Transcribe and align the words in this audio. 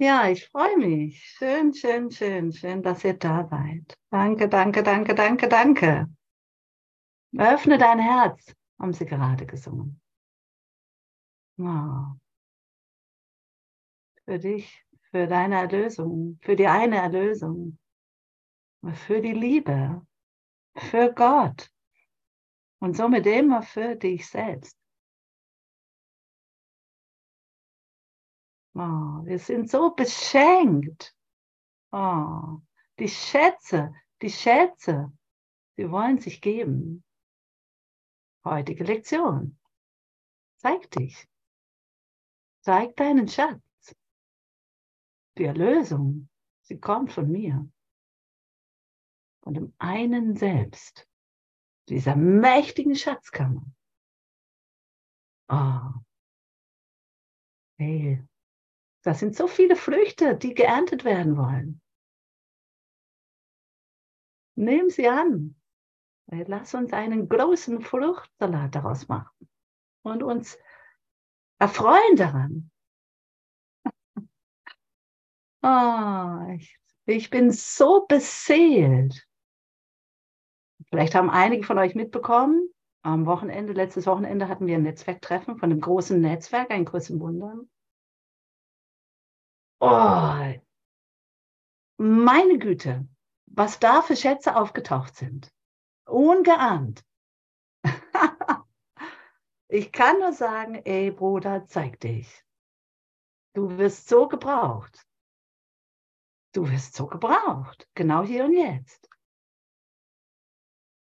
Ja, 0.00 0.30
ich 0.30 0.46
freue 0.46 0.76
mich. 0.76 1.20
Schön, 1.24 1.74
schön, 1.74 2.10
schön, 2.12 2.52
schön, 2.52 2.82
dass 2.82 3.02
ihr 3.02 3.14
da 3.14 3.48
seid. 3.50 3.98
Danke, 4.10 4.48
danke, 4.48 4.84
danke, 4.84 5.12
danke, 5.12 5.48
danke. 5.48 6.06
Öffne 7.36 7.78
dein 7.78 7.98
Herz, 7.98 8.54
haben 8.78 8.92
sie 8.92 9.06
gerade 9.06 9.44
gesungen. 9.44 10.00
Oh. 11.58 12.14
Für 14.24 14.38
dich, 14.38 14.84
für 15.10 15.26
deine 15.26 15.56
Erlösung, 15.56 16.38
für 16.42 16.54
die 16.54 16.68
eine 16.68 16.98
Erlösung, 16.98 17.76
für 18.92 19.20
die 19.20 19.32
Liebe, 19.32 20.06
für 20.76 21.12
Gott 21.12 21.72
und 22.78 22.96
somit 22.96 23.26
immer 23.26 23.62
für 23.62 23.96
dich 23.96 24.28
selbst. 24.28 24.78
Oh, 28.80 29.24
wir 29.24 29.40
sind 29.40 29.68
so 29.68 29.90
beschenkt. 29.90 31.12
Oh, 31.90 32.60
die 33.00 33.08
Schätze, 33.08 33.92
die 34.22 34.30
Schätze, 34.30 35.12
sie 35.76 35.90
wollen 35.90 36.20
sich 36.20 36.40
geben. 36.40 37.02
Heutige 38.44 38.84
Lektion. 38.84 39.58
Zeig 40.58 40.88
dich. 40.92 41.26
Zeig 42.60 42.94
deinen 42.94 43.26
Schatz. 43.26 43.96
Die 45.38 45.44
Erlösung, 45.44 46.28
sie 46.62 46.78
kommt 46.78 47.12
von 47.12 47.28
mir. 47.32 47.68
Von 49.42 49.54
dem 49.54 49.74
einen 49.78 50.36
Selbst. 50.36 51.08
Dieser 51.88 52.14
mächtigen 52.14 52.94
Schatzkammer. 52.94 53.66
Oh. 55.48 55.94
Hey, 57.76 58.22
das 59.08 59.20
sind 59.20 59.34
so 59.34 59.46
viele 59.46 59.74
Früchte, 59.74 60.36
die 60.36 60.52
geerntet 60.52 61.02
werden 61.02 61.38
wollen. 61.38 61.80
Nimm 64.54 64.90
sie 64.90 65.08
an. 65.08 65.56
Lass 66.26 66.74
uns 66.74 66.92
einen 66.92 67.26
großen 67.26 67.80
Fruchtsalat 67.80 68.74
daraus 68.74 69.08
machen 69.08 69.48
und 70.02 70.22
uns 70.22 70.58
erfreuen 71.58 72.16
daran. 72.16 72.70
Oh, 75.60 76.56
ich, 77.06 77.30
bin 77.30 77.50
so 77.50 78.06
beseelt. 78.06 79.26
Vielleicht 80.88 81.16
haben 81.16 81.30
einige 81.30 81.64
von 81.64 81.78
euch 81.78 81.96
mitbekommen, 81.96 82.68
am 83.02 83.26
Wochenende, 83.26 83.72
letztes 83.72 84.06
Wochenende 84.06 84.48
hatten 84.48 84.68
wir 84.68 84.76
ein 84.76 84.84
Netzwerktreffen 84.84 85.56
von 85.56 85.72
einem 85.72 85.80
großen 85.80 86.20
Netzwerk, 86.20 86.70
ein 86.70 86.84
im 87.10 87.20
Wundern. 87.20 87.68
Oh, 89.80 90.54
meine 91.98 92.58
Güte, 92.58 93.08
was 93.46 93.78
da 93.78 94.02
für 94.02 94.16
Schätze 94.16 94.56
aufgetaucht 94.56 95.14
sind. 95.14 95.52
Ungeahnt. 96.06 97.04
ich 99.68 99.92
kann 99.92 100.18
nur 100.18 100.32
sagen, 100.32 100.76
ey 100.84 101.10
Bruder, 101.10 101.66
zeig 101.66 102.00
dich. 102.00 102.44
Du 103.54 103.78
wirst 103.78 104.08
so 104.08 104.26
gebraucht. 104.26 105.06
Du 106.54 106.68
wirst 106.70 106.94
so 106.94 107.06
gebraucht, 107.06 107.88
genau 107.94 108.24
hier 108.24 108.44
und 108.46 108.54
jetzt. 108.54 109.08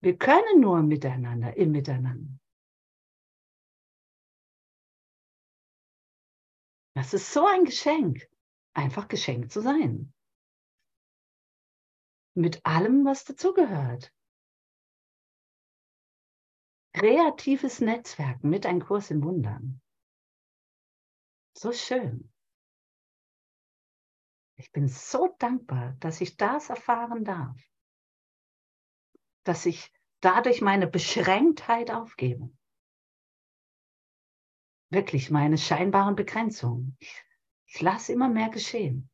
Wir 0.00 0.16
können 0.16 0.60
nur 0.60 0.82
miteinander, 0.82 1.56
im 1.56 1.72
Miteinander. 1.72 2.38
Das 6.94 7.12
ist 7.12 7.32
so 7.32 7.46
ein 7.46 7.64
Geschenk 7.64 8.28
einfach 8.74 9.08
geschenkt 9.08 9.52
zu 9.52 9.60
sein. 9.60 10.12
Mit 12.34 12.64
allem, 12.66 13.04
was 13.04 13.24
dazugehört. 13.24 14.12
Kreatives 16.92 17.80
Netzwerken 17.80 18.50
mit 18.50 18.66
einem 18.66 18.84
Kurs 18.84 19.10
im 19.10 19.22
Wundern. 19.22 19.80
So 21.56 21.72
schön. 21.72 22.32
Ich 24.56 24.70
bin 24.72 24.88
so 24.88 25.34
dankbar, 25.38 25.96
dass 26.00 26.20
ich 26.20 26.36
das 26.36 26.70
erfahren 26.70 27.24
darf. 27.24 27.60
Dass 29.44 29.66
ich 29.66 29.92
dadurch 30.20 30.60
meine 30.60 30.86
Beschränktheit 30.86 31.90
aufgebe. 31.90 32.50
Wirklich 34.90 35.30
meine 35.30 35.58
scheinbaren 35.58 36.14
Begrenzungen. 36.14 36.96
Ich 37.00 37.24
ich 37.74 37.80
lasse 37.80 38.12
immer 38.12 38.28
mehr 38.28 38.50
geschehen. 38.50 39.10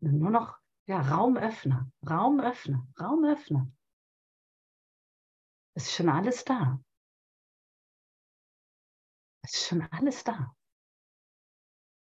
Nur 0.00 0.30
noch 0.30 0.60
ja, 0.86 1.00
Raumöffner, 1.00 1.90
Raumöffner, 2.08 2.86
Raumöffner. 3.00 3.68
Es 5.74 5.86
ist 5.86 5.94
schon 5.94 6.08
alles 6.08 6.44
da. 6.44 6.80
Es 9.44 9.54
ist 9.54 9.66
schon 9.66 9.82
alles 9.82 10.22
da. 10.22 10.54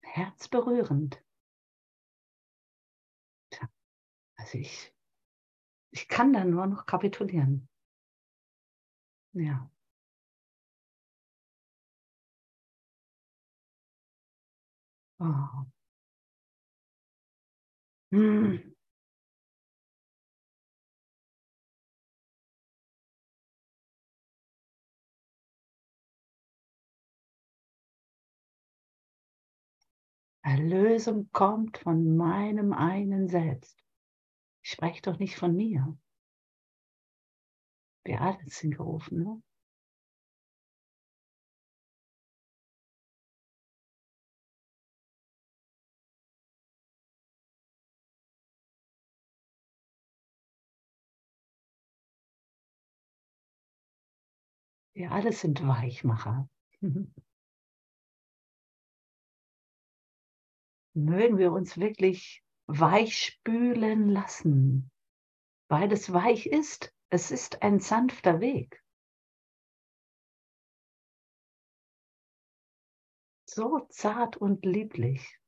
Herzberührend. 0.02 1.22
Tja, 3.50 3.68
also 4.36 4.56
ich, 4.56 4.94
ich 5.90 6.08
kann 6.08 6.32
da 6.32 6.44
nur 6.44 6.66
noch 6.66 6.86
kapitulieren. 6.86 7.68
Ja. 9.34 9.70
Oh. 15.20 15.66
Hm. 18.12 18.74
Erlösung 30.42 31.30
kommt 31.32 31.78
von 31.78 32.16
meinem 32.16 32.72
einen 32.72 33.28
Selbst. 33.28 33.76
Ich 34.62 34.70
spreche 34.70 35.02
doch 35.02 35.18
nicht 35.18 35.36
von 35.36 35.54
mir. 35.54 35.98
Wir 38.04 38.20
alle 38.20 38.38
sind 38.46 38.76
gerufen. 38.76 39.22
Ne? 39.24 39.42
Wir 54.98 55.12
alle 55.12 55.32
sind 55.32 55.64
Weichmacher. 55.64 56.50
Mögen 60.92 61.38
wir 61.38 61.52
uns 61.52 61.78
wirklich 61.78 62.42
weich 62.66 63.16
spülen 63.16 64.08
lassen, 64.08 64.90
weil 65.68 65.92
es 65.92 66.12
weich 66.12 66.46
ist. 66.46 66.92
Es 67.10 67.30
ist 67.30 67.62
ein 67.62 67.78
sanfter 67.78 68.40
Weg. 68.40 68.82
So 73.44 73.86
zart 73.90 74.36
und 74.36 74.64
lieblich. 74.64 75.38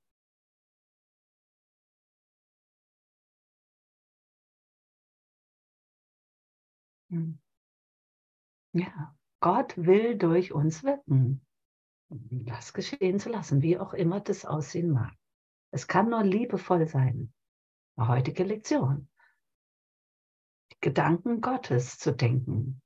Hm. 7.10 7.40
Ja. 8.74 9.19
Gott 9.40 9.74
will 9.76 10.16
durch 10.16 10.52
uns 10.52 10.84
wirken. 10.84 11.44
Das 12.08 12.72
geschehen 12.72 13.18
zu 13.18 13.30
lassen, 13.30 13.62
wie 13.62 13.78
auch 13.78 13.94
immer 13.94 14.20
das 14.20 14.44
aussehen 14.44 14.90
mag. 14.90 15.14
Es 15.70 15.86
kann 15.86 16.10
nur 16.10 16.22
liebevoll 16.22 16.86
sein. 16.86 17.32
Heutige 17.96 18.44
Lektion. 18.44 19.08
Gedanken 20.80 21.40
Gottes 21.40 21.98
zu 21.98 22.12
denken. 22.12 22.82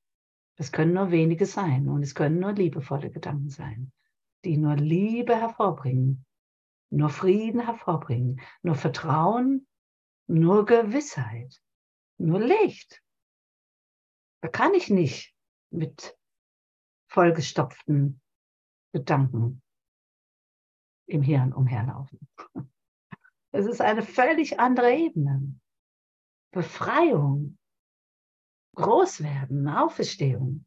Es 0.56 0.70
können 0.70 0.94
nur 0.94 1.10
wenige 1.10 1.46
sein 1.46 1.88
und 1.88 2.02
es 2.02 2.14
können 2.14 2.38
nur 2.38 2.52
liebevolle 2.52 3.10
Gedanken 3.10 3.50
sein, 3.50 3.92
die 4.44 4.56
nur 4.56 4.76
Liebe 4.76 5.34
hervorbringen, 5.34 6.24
nur 6.90 7.08
Frieden 7.08 7.60
hervorbringen, 7.60 8.40
nur 8.62 8.74
Vertrauen, 8.76 9.66
nur 10.26 10.64
Gewissheit, 10.64 11.60
nur 12.18 12.40
Licht. 12.40 13.02
Da 14.42 14.48
kann 14.48 14.74
ich 14.74 14.90
nicht 14.90 15.34
mit 15.70 16.16
vollgestopften 17.14 18.20
Gedanken 18.92 19.62
im 21.06 21.22
Hirn 21.22 21.52
umherlaufen. 21.52 22.18
Es 23.52 23.66
ist 23.66 23.80
eine 23.80 24.02
völlig 24.02 24.58
andere 24.58 24.92
Ebene. 24.92 25.54
Befreiung, 26.50 27.56
Großwerden, 28.74 29.68
Auferstehung. 29.68 30.66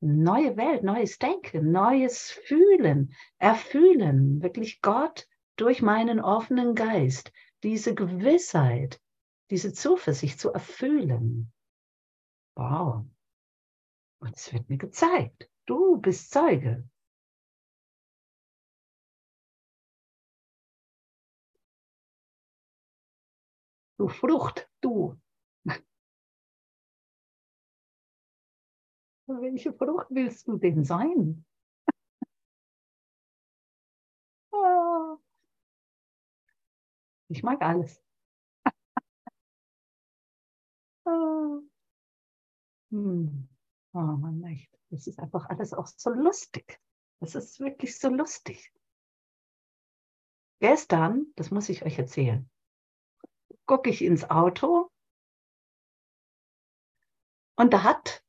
neue 0.00 0.56
Welt, 0.56 0.84
neues 0.84 1.18
Denken, 1.18 1.72
neues 1.72 2.30
Fühlen, 2.30 3.12
Erfühlen, 3.38 4.40
wirklich 4.40 4.80
Gott 4.80 5.26
durch 5.56 5.82
meinen 5.82 6.20
offenen 6.20 6.76
Geist, 6.76 7.32
diese 7.64 7.96
Gewissheit, 7.96 9.00
diese 9.50 9.72
Zuversicht 9.72 10.38
zu 10.38 10.52
erfüllen. 10.52 11.52
Wow. 12.54 13.06
Und 14.20 14.36
es 14.36 14.52
wird 14.52 14.68
mir 14.68 14.78
gezeigt. 14.78 15.48
Du 15.66 15.98
bist 15.98 16.30
Zeuge. 16.30 16.88
Du 23.98 24.08
Frucht, 24.08 24.68
du. 24.80 25.18
Welche 29.26 29.72
Frucht 29.74 30.06
willst 30.10 30.48
du 30.48 30.56
denn 30.56 30.84
sein? 30.84 31.44
Ah. 34.52 35.18
Ich 37.30 37.42
mag 37.42 37.60
alles. 37.62 38.02
Ah. 41.06 41.60
Hm. 42.90 43.48
Oh 43.92 44.00
Mann, 44.00 44.42
echt. 44.44 44.70
Das 44.90 45.06
ist 45.06 45.18
einfach 45.18 45.48
alles 45.48 45.72
auch 45.72 45.86
so 45.86 46.10
lustig. 46.10 46.80
Das 47.20 47.34
ist 47.34 47.60
wirklich 47.60 47.98
so 47.98 48.08
lustig. 48.08 48.72
Gestern, 50.60 51.26
das 51.36 51.50
muss 51.50 51.68
ich 51.68 51.84
euch 51.84 51.98
erzählen, 51.98 52.48
gucke 53.66 53.90
ich 53.90 54.02
ins 54.02 54.28
Auto 54.28 54.90
und 57.56 57.72
da 57.72 57.84
hat 57.84 58.24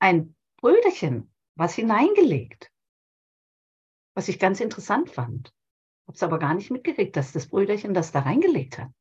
ein 0.00 0.36
Brüderchen 0.58 1.32
was 1.56 1.74
hineingelegt, 1.74 2.70
was 4.14 4.28
ich 4.28 4.38
ganz 4.38 4.60
interessant 4.60 5.10
fand. 5.10 5.52
Habe 6.06 6.14
es 6.14 6.22
aber 6.22 6.38
gar 6.38 6.54
nicht 6.54 6.70
mitgekriegt, 6.70 7.16
dass 7.16 7.32
das 7.32 7.48
Brüderchen 7.48 7.94
das 7.94 8.12
da 8.12 8.20
reingelegt 8.20 8.78
hat. 8.78 8.92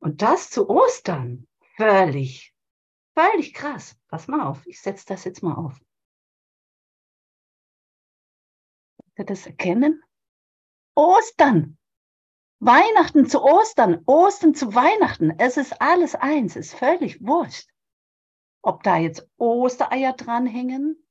Und 0.00 0.22
das 0.22 0.50
zu 0.50 0.68
Ostern, 0.68 1.46
völlig, 1.76 2.54
völlig 3.14 3.54
krass. 3.54 3.96
Pass 4.08 4.28
mal 4.28 4.46
auf, 4.46 4.66
ich 4.66 4.80
setze 4.80 5.06
das 5.06 5.24
jetzt 5.24 5.42
mal 5.42 5.54
auf. 5.54 5.78
Könnt 9.14 9.18
ihr 9.18 9.34
das 9.34 9.46
erkennen? 9.46 10.02
Ostern. 10.96 11.78
Weihnachten 12.60 13.26
zu 13.26 13.42
Ostern, 13.42 14.02
Ostern 14.06 14.54
zu 14.54 14.74
Weihnachten. 14.74 15.30
Es 15.38 15.56
ist 15.56 15.80
alles 15.80 16.14
eins, 16.14 16.56
ist 16.56 16.74
völlig 16.74 17.24
wurscht. 17.26 17.70
Ob 18.62 18.82
da 18.82 18.98
jetzt 18.98 19.26
Ostereier 19.38 20.12
dranhängen 20.12 21.06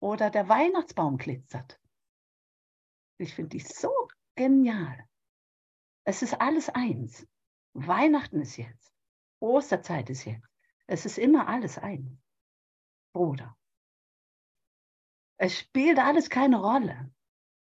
oder 0.00 0.30
der 0.30 0.48
Weihnachtsbaum 0.48 1.18
glitzert. 1.18 1.80
Ich 3.18 3.34
finde 3.34 3.50
die 3.50 3.60
so 3.60 3.92
genial. 4.36 5.08
Es 6.04 6.22
ist 6.22 6.40
alles 6.40 6.68
eins. 6.68 7.26
Weihnachten 7.86 8.40
ist 8.40 8.56
jetzt. 8.56 8.94
Osterzeit 9.40 10.10
ist 10.10 10.24
jetzt. 10.24 10.48
Es 10.86 11.06
ist 11.06 11.18
immer 11.18 11.48
alles 11.48 11.78
eins. 11.78 12.10
Bruder. 13.12 13.56
Es 15.36 15.58
spielt 15.58 15.98
alles 15.98 16.30
keine 16.30 16.60
Rolle. 16.60 17.12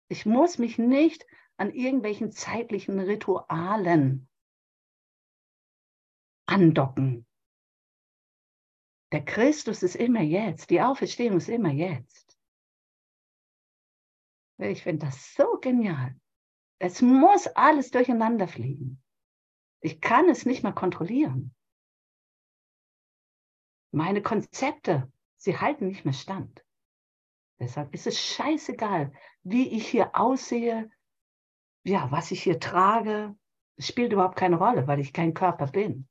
Ich 0.10 0.26
muss 0.26 0.58
mich 0.58 0.78
nicht 0.78 1.26
an 1.58 1.72
irgendwelchen 1.72 2.32
zeitlichen 2.32 3.00
Ritualen 3.00 4.30
andocken. 6.48 7.26
Der 9.12 9.24
Christus 9.24 9.84
ist 9.84 9.96
immer 9.96 10.22
jetzt, 10.22 10.70
die 10.70 10.82
Auferstehung 10.82 11.38
ist 11.38 11.50
immer 11.50 11.72
jetzt. 11.72 12.38
Ich 14.60 14.84
finde 14.84 15.06
das 15.06 15.34
so 15.36 15.60
genial. 15.60 16.20
Es 16.80 17.02
muss 17.02 17.48
alles 17.48 17.92
durcheinander 17.92 18.48
fliegen. 18.48 19.02
Ich 19.82 20.02
kann 20.02 20.30
es 20.30 20.46
nicht 20.46 20.64
mehr 20.64 20.74
kontrollieren. 20.74 21.54
Meine 23.92 24.22
Konzepte, 24.22 25.12
sie 25.38 25.58
halten 25.58 25.88
nicht 25.88 26.06
mehr 26.06 26.14
stand. 26.14 26.64
Deshalb 27.60 27.94
ist 27.94 28.06
es 28.08 28.20
scheißegal, 28.20 29.12
wie 29.44 29.68
ich 29.70 29.88
hier 29.88 30.16
aussehe, 30.16 30.90
ja, 31.84 32.12
was 32.12 32.32
ich 32.32 32.44
hier 32.44 32.60
trage, 32.60 33.36
spielt 33.80 34.14
überhaupt 34.14 34.36
keine 34.36 34.58
Rolle, 34.58 34.88
weil 34.88 35.00
ich 35.00 35.14
kein 35.14 35.34
Körper 35.34 35.68
bin. 35.68 36.08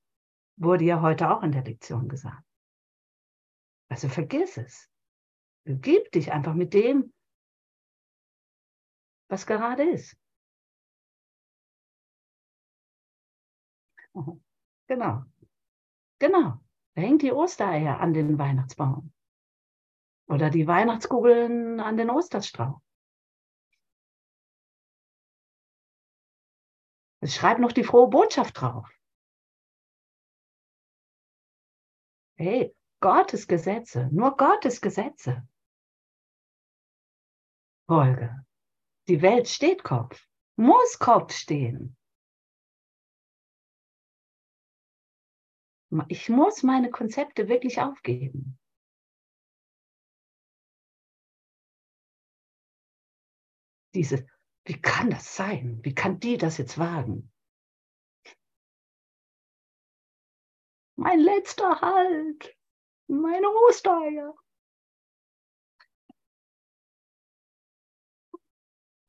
Wurde 0.57 0.85
ja 0.85 1.03
heute 1.03 1.31
auch 1.31 1.43
in 1.43 1.53
der 1.53 1.65
Lektion 1.65 2.09
gesagt. 2.09 2.43
Also 3.89 4.09
vergiss 4.09 4.57
es. 4.57 4.91
Gib 5.65 6.11
dich 6.12 6.33
einfach 6.33 6.55
mit 6.55 6.75
dem, 6.75 7.12
was 9.29 9.47
gerade 9.47 9.83
ist. 9.91 10.17
Genau. 14.89 15.25
Genau. 16.21 16.61
Da 16.95 17.03
hängt 17.03 17.23
die 17.23 17.33
Ostereier 17.33 17.99
an 17.99 18.15
den 18.15 18.39
Weihnachtsbaum. 18.39 19.13
Oder 20.29 20.49
die 20.49 20.67
Weihnachtskugeln 20.67 21.81
an 21.81 21.97
den 21.97 22.11
Osterstrauch. 22.11 22.81
Es 27.21 27.35
schreibt 27.35 27.61
noch 27.61 27.73
die 27.73 27.83
frohe 27.83 28.09
Botschaft 28.09 28.61
drauf. 28.61 28.89
Hey, 32.39 32.75
Gottes 33.01 33.49
Gesetze, 33.49 34.09
nur 34.12 34.37
Gottes 34.37 34.81
Gesetze. 34.81 35.49
Folge. 37.89 38.45
Die 39.09 39.23
Welt 39.23 39.49
steht 39.49 39.83
Kopf, 39.83 40.27
muss 40.57 40.99
Kopf 40.99 41.33
stehen. 41.33 41.97
Ich 46.09 46.29
muss 46.29 46.62
meine 46.62 46.91
Konzepte 46.91 47.49
wirklich 47.49 47.81
aufgeben. 47.81 48.59
Dieses, 53.94 54.25
wie 54.65 54.81
kann 54.81 55.11
das 55.11 55.37
sein? 55.37 55.81
Wie 55.83 55.95
kann 55.95 56.21
die 56.21 56.37
das 56.37 56.59
jetzt 56.59 56.78
wagen? 56.78 57.33
Mein 60.97 61.21
letzter 61.21 61.81
Halt, 61.81 62.57
meine 63.07 63.49
Ostereier. 63.69 64.35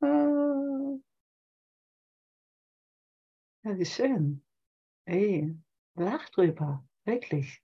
Äh. 0.02 0.98
Ja, 3.64 3.78
wie 3.78 3.84
schön. 3.84 4.42
Ey, 5.06 5.56
lach 5.98 6.28
drüber, 6.30 6.86
wirklich. 7.04 7.62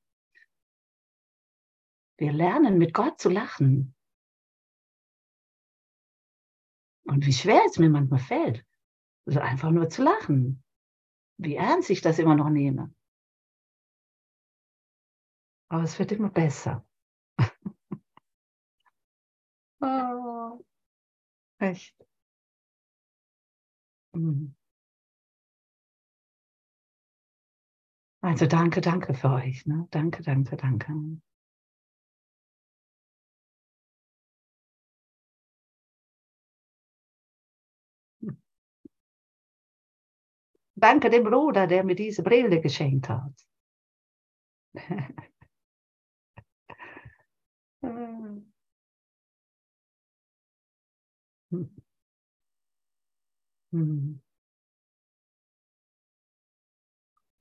Wir 2.16 2.32
lernen 2.32 2.78
mit 2.78 2.94
Gott 2.94 3.20
zu 3.20 3.28
lachen. 3.28 3.94
Und 7.06 7.26
wie 7.26 7.32
schwer 7.32 7.62
es 7.66 7.78
mir 7.78 7.90
manchmal 7.90 8.20
fällt, 8.20 8.64
also 9.26 9.40
einfach 9.40 9.70
nur 9.70 9.90
zu 9.90 10.02
lachen. 10.02 10.62
Wie 11.36 11.56
ernst 11.56 11.90
ich 11.90 12.00
das 12.00 12.18
immer 12.18 12.34
noch 12.34 12.48
nehme. 12.48 12.94
Aber 15.68 15.82
es 15.82 15.98
wird 15.98 16.12
immer 16.12 16.30
besser. 16.30 16.86
oh, 19.80 20.64
echt. 21.58 21.96
Hm. 24.14 24.54
Also 28.24 28.46
danke, 28.46 28.80
danke 28.80 29.12
für 29.12 29.30
euch. 29.32 29.66
Ne? 29.66 29.86
Danke, 29.90 30.22
danke, 30.22 30.56
danke. 30.56 30.92
Danke 40.76 41.10
dem 41.10 41.24
Bruder, 41.24 41.66
der 41.66 41.82
mir 41.84 41.94
diese 41.96 42.22
Brille 42.22 42.60
geschenkt 42.60 43.08
hat. 43.08 43.32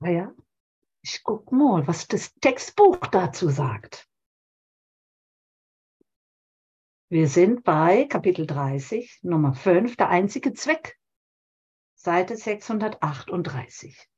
Naja, 0.00 0.32
ich 1.04 1.22
guck 1.22 1.52
mal, 1.52 1.86
was 1.86 2.08
das 2.08 2.34
Textbuch 2.36 2.96
dazu 2.96 3.50
sagt. 3.50 4.08
Wir 7.10 7.28
sind 7.28 7.62
bei 7.62 8.06
Kapitel 8.06 8.46
30, 8.46 9.20
Nummer 9.22 9.52
5, 9.52 9.96
der 9.96 10.08
einzige 10.08 10.54
Zweck 10.54 10.98
Seite 11.94 12.38
638. 12.38 14.08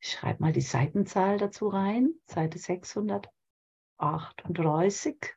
Ich 0.00 0.12
schreibe 0.12 0.42
mal 0.42 0.52
die 0.52 0.62
Seitenzahl 0.62 1.36
dazu 1.36 1.68
rein, 1.68 2.14
Seite 2.24 2.58
638. 2.58 5.36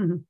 Mhm. 0.00 0.24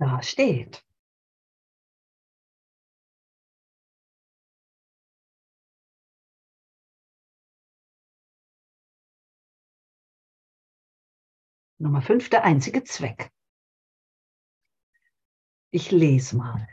Da 0.00 0.20
steht. 0.22 0.84
Nummer 11.78 12.02
fünf, 12.02 12.28
der 12.28 12.44
einzige 12.44 12.84
Zweck. 12.84 13.30
Ich 15.72 15.90
lese 15.90 16.36
mal. 16.36 16.66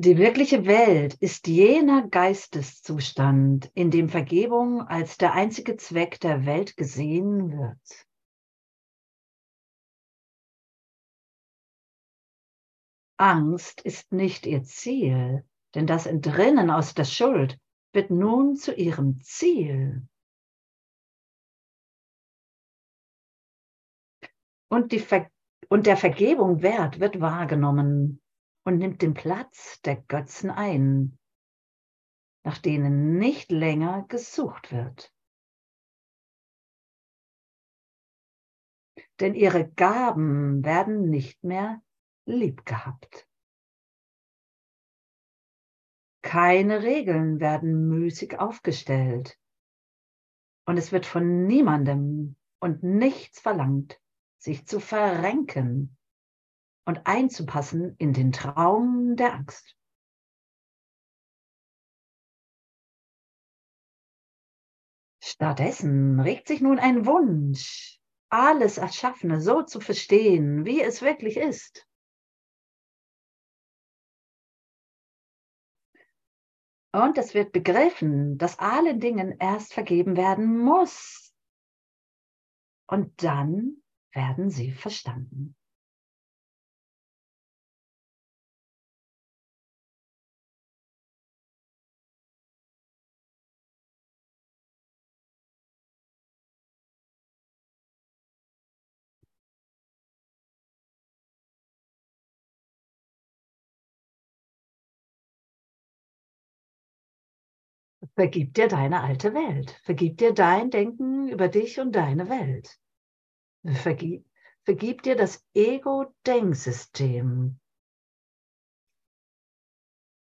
Die 0.00 0.16
wirkliche 0.16 0.64
Welt 0.64 1.14
ist 1.14 1.48
jener 1.48 2.06
Geisteszustand, 2.06 3.68
in 3.74 3.90
dem 3.90 4.08
Vergebung 4.08 4.82
als 4.82 5.18
der 5.18 5.32
einzige 5.32 5.76
Zweck 5.76 6.20
der 6.20 6.46
Welt 6.46 6.76
gesehen 6.76 7.50
wird. 7.50 8.06
Angst 13.16 13.80
ist 13.80 14.12
nicht 14.12 14.46
ihr 14.46 14.62
Ziel, 14.62 15.44
denn 15.74 15.88
das 15.88 16.06
Entrinnen 16.06 16.70
aus 16.70 16.94
der 16.94 17.02
Schuld 17.02 17.58
wird 17.92 18.10
nun 18.10 18.54
zu 18.54 18.72
ihrem 18.72 19.20
Ziel. 19.22 20.06
Und, 24.68 24.94
Ver 24.94 25.28
und 25.68 25.86
der 25.86 25.96
Vergebung 25.96 26.62
Wert 26.62 27.00
wird 27.00 27.20
wahrgenommen 27.20 28.22
und 28.68 28.76
nimmt 28.76 29.00
den 29.00 29.14
Platz 29.14 29.80
der 29.80 29.96
Götzen 29.96 30.50
ein, 30.50 31.18
nach 32.44 32.58
denen 32.58 33.16
nicht 33.16 33.50
länger 33.50 34.04
gesucht 34.08 34.72
wird. 34.72 35.10
Denn 39.20 39.34
ihre 39.34 39.70
Gaben 39.70 40.62
werden 40.66 41.08
nicht 41.08 41.42
mehr 41.42 41.80
lieb 42.26 42.66
gehabt. 42.66 43.26
Keine 46.20 46.82
Regeln 46.82 47.40
werden 47.40 47.88
müßig 47.88 48.38
aufgestellt 48.38 49.40
und 50.66 50.76
es 50.76 50.92
wird 50.92 51.06
von 51.06 51.46
niemandem 51.46 52.36
und 52.60 52.82
nichts 52.82 53.40
verlangt, 53.40 53.98
sich 54.36 54.66
zu 54.66 54.78
verrenken 54.78 55.97
und 56.88 57.06
einzupassen 57.06 57.94
in 57.98 58.14
den 58.14 58.32
Traum 58.32 59.14
der 59.14 59.34
Angst. 59.34 59.76
Stattdessen 65.22 66.18
regt 66.18 66.48
sich 66.48 66.62
nun 66.62 66.78
ein 66.78 67.04
Wunsch, 67.04 68.00
alles 68.30 68.78
Erschaffene 68.78 69.42
so 69.42 69.62
zu 69.62 69.80
verstehen, 69.80 70.64
wie 70.64 70.80
es 70.80 71.02
wirklich 71.02 71.36
ist. 71.36 71.86
Und 76.94 77.18
es 77.18 77.34
wird 77.34 77.52
begriffen, 77.52 78.38
dass 78.38 78.58
allen 78.58 78.98
Dingen 78.98 79.36
erst 79.38 79.74
vergeben 79.74 80.16
werden 80.16 80.56
muss. 80.56 81.34
Und 82.86 83.22
dann 83.22 83.82
werden 84.14 84.48
sie 84.48 84.72
verstanden. 84.72 85.57
Vergib 108.18 108.54
dir 108.54 108.66
deine 108.66 109.04
alte 109.04 109.32
Welt. 109.32 109.80
Vergib 109.84 110.18
dir 110.18 110.34
dein 110.34 110.70
Denken 110.70 111.28
über 111.28 111.46
dich 111.46 111.78
und 111.78 111.92
deine 111.92 112.28
Welt. 112.28 112.80
Vergib, 113.64 114.28
vergib 114.64 115.02
dir 115.02 115.14
das 115.14 115.46
Ego-Denksystem. 115.54 117.60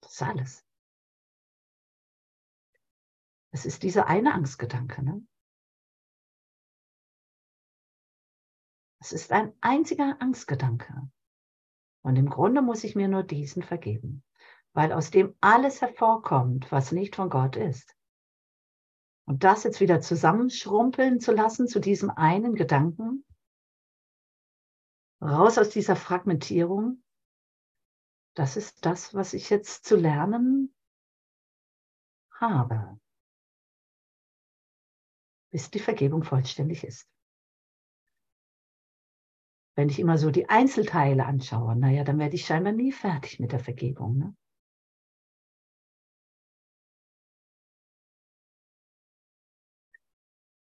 Das 0.03 0.13
ist 0.13 0.23
alles. 0.23 0.67
Es 3.53 3.65
ist 3.65 3.83
dieser 3.83 4.07
eine 4.07 4.35
Angstgedanke. 4.35 5.03
Ne? 5.03 5.27
Es 9.01 9.13
ist 9.13 9.33
ein 9.33 9.55
einziger 9.63 10.21
Angstgedanke. 10.21 11.11
Und 12.03 12.17
im 12.17 12.29
Grunde 12.29 12.61
muss 12.61 12.85
ich 12.85 12.95
mir 12.95 13.09
nur 13.09 13.23
diesen 13.23 13.63
vergeben 13.63 14.23
weil 14.73 14.93
aus 14.93 15.11
dem 15.11 15.35
alles 15.41 15.81
hervorkommt, 15.81 16.71
was 16.71 16.93
nicht 16.93 17.17
von 17.17 17.31
Gott 17.31 17.57
ist. 17.57 17.97
Und 19.27 19.45
das 19.45 19.65
jetzt 19.65 19.81
wieder 19.81 20.01
zusammenschrumpeln 20.01 21.21
zu 21.21 21.33
lassen 21.33 21.69
zu 21.69 21.81
diesem 21.81 22.11
einen 22.11 22.55
Gedanken, 22.55 23.25
raus 25.21 25.59
aus 25.59 25.71
dieser 25.71 25.97
Fragmentierung, 25.97 27.03
das 28.35 28.57
ist 28.57 28.87
das, 28.87 29.15
was 29.15 29.35
ich 29.35 29.51
jetzt 29.51 29.85
zu 29.85 29.97
lernen 29.97 30.75
habe, 32.31 32.99
bis 35.51 35.71
die 35.71 35.81
Vergebung 35.81 36.23
vollständig 36.23 36.85
ist. 36.85 37.09
Wenn 39.75 39.89
ich 39.89 39.99
immer 39.99 40.19
so 40.19 40.31
die 40.31 40.49
Einzelteile 40.49 41.27
anschaue, 41.27 41.77
naja, 41.77 42.05
dann 42.05 42.19
werde 42.19 42.35
ich 42.35 42.47
scheinbar 42.47 42.73
nie 42.73 42.93
fertig 42.93 43.41
mit 43.41 43.53
der 43.53 43.61
Vergebung. 43.61 44.19
Ne? 44.19 44.37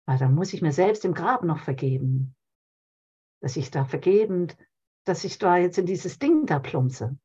Weil 0.06 0.18
dann 0.18 0.34
muss 0.34 0.52
ich 0.52 0.62
mir 0.62 0.72
selbst 0.72 1.04
im 1.04 1.14
Grab 1.14 1.42
noch 1.42 1.58
vergeben, 1.58 2.34
dass 3.42 3.56
ich 3.56 3.70
da 3.70 3.84
vergebend, 3.84 4.56
dass 5.04 5.24
ich 5.24 5.38
da 5.38 5.56
jetzt 5.56 5.78
in 5.78 5.86
dieses 5.86 6.18
Ding 6.18 6.46
da 6.46 6.58
plumpse. 6.58 7.18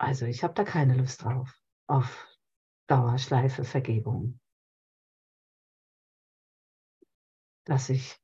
Also 0.00 0.26
ich 0.26 0.44
habe 0.44 0.54
da 0.54 0.64
keine 0.64 0.96
Lust 0.96 1.24
drauf, 1.24 1.60
auf 1.88 2.28
Dauerschleife 2.88 3.64
Vergebung. 3.64 4.38
Dass 7.64 7.88
ich 7.88 8.16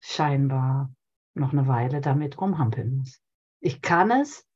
scheinbar 0.00 0.94
noch 1.34 1.52
eine 1.52 1.66
Weile 1.66 2.00
damit 2.00 2.40
rumhampeln 2.40 2.98
muss. 2.98 3.20
Ich 3.60 3.80
kann 3.80 4.10
es, 4.10 4.46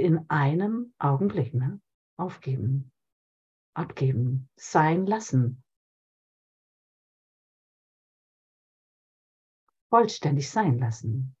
in 0.00 0.28
einem 0.30 0.92
Augenblick 0.98 1.54
ne? 1.54 1.80
aufgeben, 2.16 2.90
abgeben, 3.74 4.48
sein 4.56 5.06
lassen. 5.06 5.62
Vollständig 9.90 10.50
sein 10.50 10.78
lassen. 10.78 11.36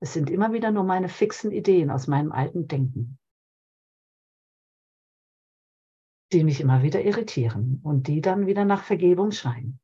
Es 0.00 0.12
sind 0.12 0.30
immer 0.30 0.52
wieder 0.52 0.70
nur 0.70 0.84
meine 0.84 1.08
fixen 1.08 1.50
Ideen 1.50 1.90
aus 1.90 2.06
meinem 2.06 2.30
alten 2.30 2.68
Denken, 2.68 3.18
die 6.32 6.44
mich 6.44 6.60
immer 6.60 6.82
wieder 6.82 7.02
irritieren 7.02 7.80
und 7.82 8.06
die 8.06 8.20
dann 8.20 8.46
wieder 8.46 8.64
nach 8.64 8.84
Vergebung 8.84 9.32
schreien. 9.32 9.80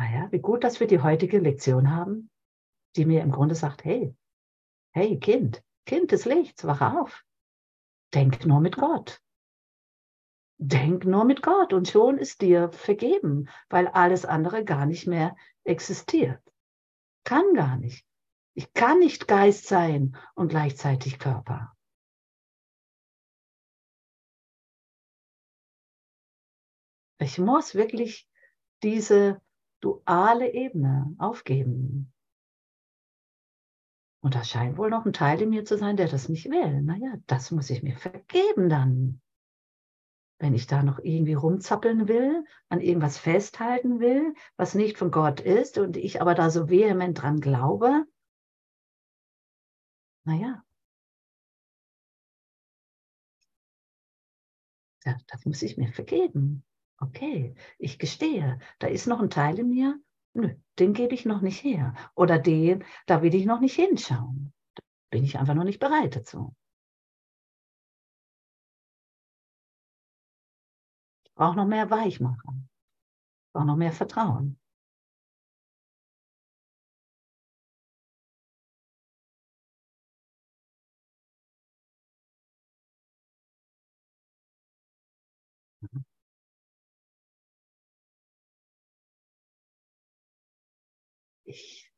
Naja, 0.00 0.32
wie 0.32 0.38
gut, 0.38 0.64
dass 0.64 0.80
wir 0.80 0.86
die 0.86 1.02
heutige 1.02 1.38
Lektion 1.38 1.90
haben, 1.90 2.30
die 2.96 3.04
mir 3.04 3.20
im 3.20 3.30
Grunde 3.30 3.54
sagt, 3.54 3.84
hey, 3.84 4.16
hey 4.94 5.18
Kind, 5.18 5.62
Kind 5.84 6.10
des 6.10 6.24
Lichts, 6.24 6.64
wach 6.64 6.80
auf. 6.80 7.22
Denk 8.14 8.46
nur 8.46 8.60
mit 8.60 8.76
Gott. 8.76 9.20
Denk 10.56 11.04
nur 11.04 11.26
mit 11.26 11.42
Gott 11.42 11.74
und 11.74 11.86
schon 11.86 12.16
ist 12.16 12.40
dir 12.40 12.72
vergeben, 12.72 13.50
weil 13.68 13.88
alles 13.88 14.24
andere 14.24 14.64
gar 14.64 14.86
nicht 14.86 15.06
mehr 15.06 15.36
existiert. 15.64 16.42
Kann 17.24 17.52
gar 17.52 17.76
nicht. 17.76 18.06
Ich 18.54 18.72
kann 18.72 19.00
nicht 19.00 19.28
Geist 19.28 19.66
sein 19.66 20.16
und 20.34 20.48
gleichzeitig 20.48 21.18
Körper. 21.18 21.76
Ich 27.18 27.38
muss 27.38 27.74
wirklich 27.74 28.26
diese 28.82 29.42
duale 29.80 30.52
Ebene 30.52 31.14
aufgeben. 31.18 32.12
Und 34.22 34.34
da 34.34 34.44
scheint 34.44 34.76
wohl 34.76 34.90
noch 34.90 35.06
ein 35.06 35.12
Teil 35.14 35.40
in 35.40 35.50
mir 35.50 35.64
zu 35.64 35.78
sein, 35.78 35.96
der 35.96 36.08
das 36.08 36.28
nicht 36.28 36.50
will. 36.50 36.82
Naja, 36.82 37.16
das 37.26 37.50
muss 37.50 37.70
ich 37.70 37.82
mir 37.82 37.96
vergeben 37.96 38.68
dann. 38.68 39.20
Wenn 40.38 40.54
ich 40.54 40.66
da 40.66 40.82
noch 40.82 40.98
irgendwie 40.98 41.34
rumzappeln 41.34 42.08
will, 42.08 42.44
an 42.68 42.80
irgendwas 42.80 43.18
festhalten 43.18 44.00
will, 44.00 44.34
was 44.56 44.74
nicht 44.74 44.98
von 44.98 45.10
Gott 45.10 45.40
ist 45.40 45.78
und 45.78 45.96
ich 45.96 46.20
aber 46.20 46.34
da 46.34 46.50
so 46.50 46.68
vehement 46.68 47.20
dran 47.20 47.40
glaube, 47.40 48.04
naja, 50.24 50.64
das 55.28 55.44
muss 55.44 55.62
ich 55.62 55.76
mir 55.76 55.92
vergeben. 55.92 56.62
Okay, 57.02 57.54
ich 57.78 57.98
gestehe, 57.98 58.58
da 58.78 58.86
ist 58.86 59.06
noch 59.06 59.20
ein 59.20 59.30
Teil 59.30 59.58
in 59.58 59.70
mir, 59.70 59.98
nö, 60.34 60.54
den 60.78 60.92
gebe 60.92 61.14
ich 61.14 61.24
noch 61.24 61.40
nicht 61.40 61.62
her. 61.64 61.94
Oder 62.14 62.38
den, 62.38 62.84
da 63.06 63.22
will 63.22 63.34
ich 63.34 63.46
noch 63.46 63.60
nicht 63.60 63.74
hinschauen. 63.74 64.52
Da 64.74 64.82
bin 65.10 65.24
ich 65.24 65.38
einfach 65.38 65.54
noch 65.54 65.64
nicht 65.64 65.80
bereit 65.80 66.16
dazu. 66.16 66.54
Ich 71.24 71.34
brauche 71.34 71.56
noch 71.56 71.66
mehr 71.66 71.90
Weichmacher. 71.90 72.52
Ich 72.54 73.52
brauche 73.54 73.66
noch 73.66 73.76
mehr 73.76 73.92
Vertrauen. 73.92 74.59
Ich, 91.50 91.92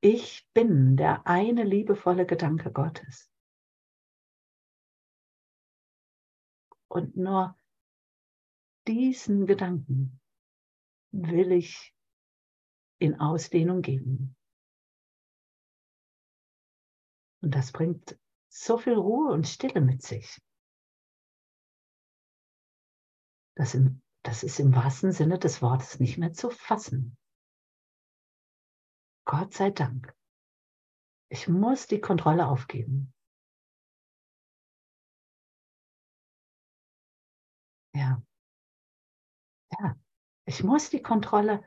ich 0.00 0.48
bin 0.54 0.96
der 0.96 1.26
eine 1.26 1.64
liebevolle 1.64 2.24
Gedanke 2.24 2.72
Gottes. 2.72 3.30
Und 6.88 7.14
nur 7.14 7.58
diesen 8.88 9.46
Gedanken 9.46 10.18
will 11.12 11.52
ich 11.52 11.94
in 12.98 13.20
Ausdehnung 13.20 13.82
geben. 13.82 14.34
Und 17.42 17.54
das 17.54 17.70
bringt 17.70 18.18
so 18.48 18.78
viel 18.78 18.94
Ruhe 18.94 19.30
und 19.30 19.46
Stille 19.46 19.82
mit 19.82 20.00
sich. 20.00 20.40
Das, 23.56 23.74
im, 23.74 24.00
das 24.22 24.42
ist 24.42 24.58
im 24.58 24.74
wahrsten 24.74 25.12
Sinne 25.12 25.38
des 25.38 25.60
Wortes 25.60 26.00
nicht 26.00 26.16
mehr 26.16 26.32
zu 26.32 26.48
fassen. 26.48 27.18
Gott 29.30 29.54
sei 29.54 29.70
Dank. 29.70 30.12
Ich 31.28 31.46
muss 31.46 31.86
die 31.86 32.00
Kontrolle 32.00 32.48
aufgeben. 32.48 33.14
Ja. 37.94 38.20
Ja. 39.78 39.96
Ich 40.46 40.64
muss 40.64 40.90
die 40.90 41.00
Kontrolle 41.00 41.64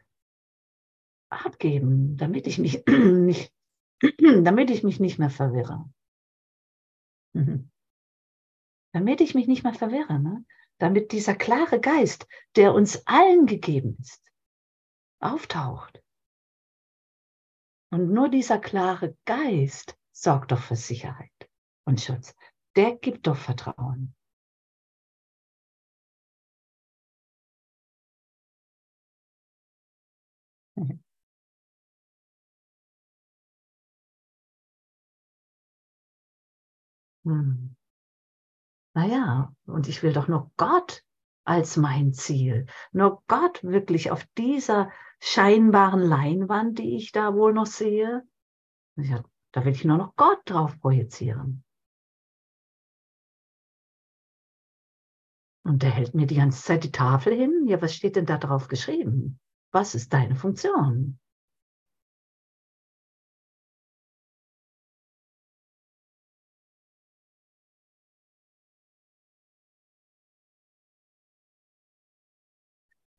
abgeben, 1.29 2.17
damit 2.17 2.48
ich 2.48 2.57
mich 2.57 2.83
nicht, 2.87 3.53
damit 4.20 4.70
ich 4.70 4.83
mich 4.83 5.00
nicht 5.00 5.18
mehr 5.18 5.29
verwirre. 5.29 5.90
Mhm. 7.33 7.72
Damit 8.92 9.22
ich 9.22 9.35
mich 9.35 9.48
nicht 9.48 9.64
mehr 9.64 9.74
verwirre, 9.74 10.20
ne? 10.20 10.46
damit 10.79 11.14
dieser 11.14 11.33
klare 11.33 11.79
Geist, 11.79 12.27
der 12.57 12.74
uns 12.74 13.07
allen 13.07 13.46
gegeben 13.46 13.96
ist, 14.01 14.22
auftaucht. 15.22 16.02
Und 17.94 18.12
nur 18.12 18.27
dieser 18.27 18.58
klare 18.58 19.16
Geist 19.25 19.96
sorgt 20.12 20.51
doch 20.51 20.58
für 20.60 20.75
Sicherheit 20.75 21.29
und 21.86 22.01
Schutz. 22.01 22.34
Der 22.75 22.96
gibt 22.96 23.27
doch 23.27 23.38
Vertrauen. 23.38 24.16
Hm. 37.25 37.75
Naja, 38.96 39.56
und 39.66 39.88
ich 39.88 40.01
will 40.01 40.14
doch 40.14 40.27
nur 40.27 40.51
Gott 40.58 41.03
als 41.44 41.77
mein 41.77 42.14
Ziel. 42.14 42.66
Nur 42.92 43.24
Gott 43.27 43.64
wirklich 43.64 44.12
auf 44.12 44.25
dieser 44.38 44.92
scheinbaren 45.20 46.01
Leinwand, 46.01 46.79
die 46.79 46.96
ich 46.96 47.12
da 47.12 47.34
wohl 47.34 47.53
noch 47.53 47.66
sehe. 47.66 48.27
Ja, 48.96 49.24
da 49.51 49.66
will 49.66 49.74
ich 49.74 49.86
nur 49.86 49.98
noch 49.98 50.16
Gott 50.16 50.42
drauf 50.46 50.79
projizieren. 50.79 51.64
Und 55.66 55.82
der 55.82 55.92
hält 55.92 56.14
mir 56.14 56.27
die 56.27 56.36
ganze 56.36 56.62
Zeit 56.62 56.84
die 56.84 56.92
Tafel 56.92 57.34
hin. 57.34 57.66
Ja, 57.68 57.82
was 57.82 57.96
steht 57.96 58.18
denn 58.18 58.25
da 58.25 58.38
drauf 58.38 58.68
geschrieben? 58.68 59.40
Was 59.72 59.96
ist 59.96 60.12
deine 60.12 60.36
Funktion? 60.36 61.20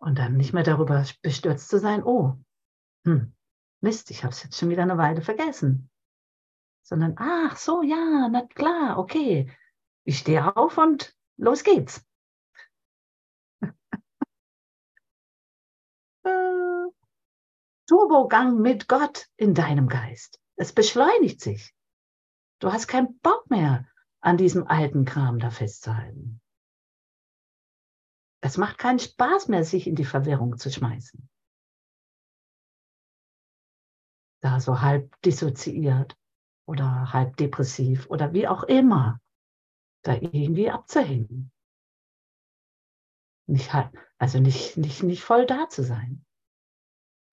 Und 0.05 0.19
dann 0.19 0.37
nicht 0.37 0.53
mehr 0.53 0.64
darüber 0.64 1.03
bestürzt 1.23 1.71
zu 1.71 1.79
sein, 1.79 2.05
oh, 2.05 2.37
hm, 3.07 3.35
Mist, 3.81 4.11
ich 4.11 4.23
habe 4.23 4.35
es 4.35 4.43
jetzt 4.43 4.59
schon 4.59 4.69
wieder 4.69 4.83
eine 4.83 4.99
Weile 4.99 5.23
vergessen. 5.23 5.88
Sondern, 6.83 7.14
ach 7.17 7.57
so, 7.57 7.81
ja, 7.81 8.29
na 8.31 8.45
klar, 8.47 8.99
okay. 8.99 9.51
Ich 10.05 10.19
stehe 10.19 10.55
auf 10.59 10.77
und 10.77 11.17
los 11.38 11.64
geht's. 11.64 12.05
Turbogang 17.87 18.61
mit 18.61 18.88
Gott 18.88 19.31
in 19.38 19.55
deinem 19.55 19.88
Geist. 19.88 20.38
Es 20.57 20.75
beschleunigt 20.75 21.40
sich. 21.40 21.75
Du 22.59 22.71
hast 22.71 22.88
keinen 22.88 23.19
Bock 23.21 23.49
mehr, 23.49 23.88
an 24.21 24.37
diesem 24.37 24.67
alten 24.67 25.07
Kram 25.07 25.38
da 25.38 25.49
festzuhalten. 25.49 26.43
Es 28.44 28.59
macht 28.59 28.76
keinen 28.76 28.98
Spaß 28.98 29.48
mehr, 29.48 29.64
sich 29.64 29.87
in 29.87 29.94
die 29.94 30.04
Verwirrung 30.04 30.59
zu 30.59 30.70
schmeißen. 30.70 31.30
Da 34.42 34.61
so 34.61 34.83
halb 34.83 35.18
dissoziiert 35.22 36.14
oder 36.68 37.11
halb 37.14 37.38
depressiv 37.38 38.07
oder 38.11 38.35
wie 38.35 38.46
auch 38.46 38.64
immer, 38.64 39.18
da 40.02 40.12
irgendwie 40.12 40.70
abzuhängen. 40.70 41.52
Nicht 43.46 43.72
halt, 43.72 43.90
also 44.18 44.38
nicht, 44.40 44.76
nicht, 44.76 45.02
nicht 45.02 45.24
voll 45.24 45.46
da 45.46 45.70
zu 45.70 45.83
sein. 45.83 46.22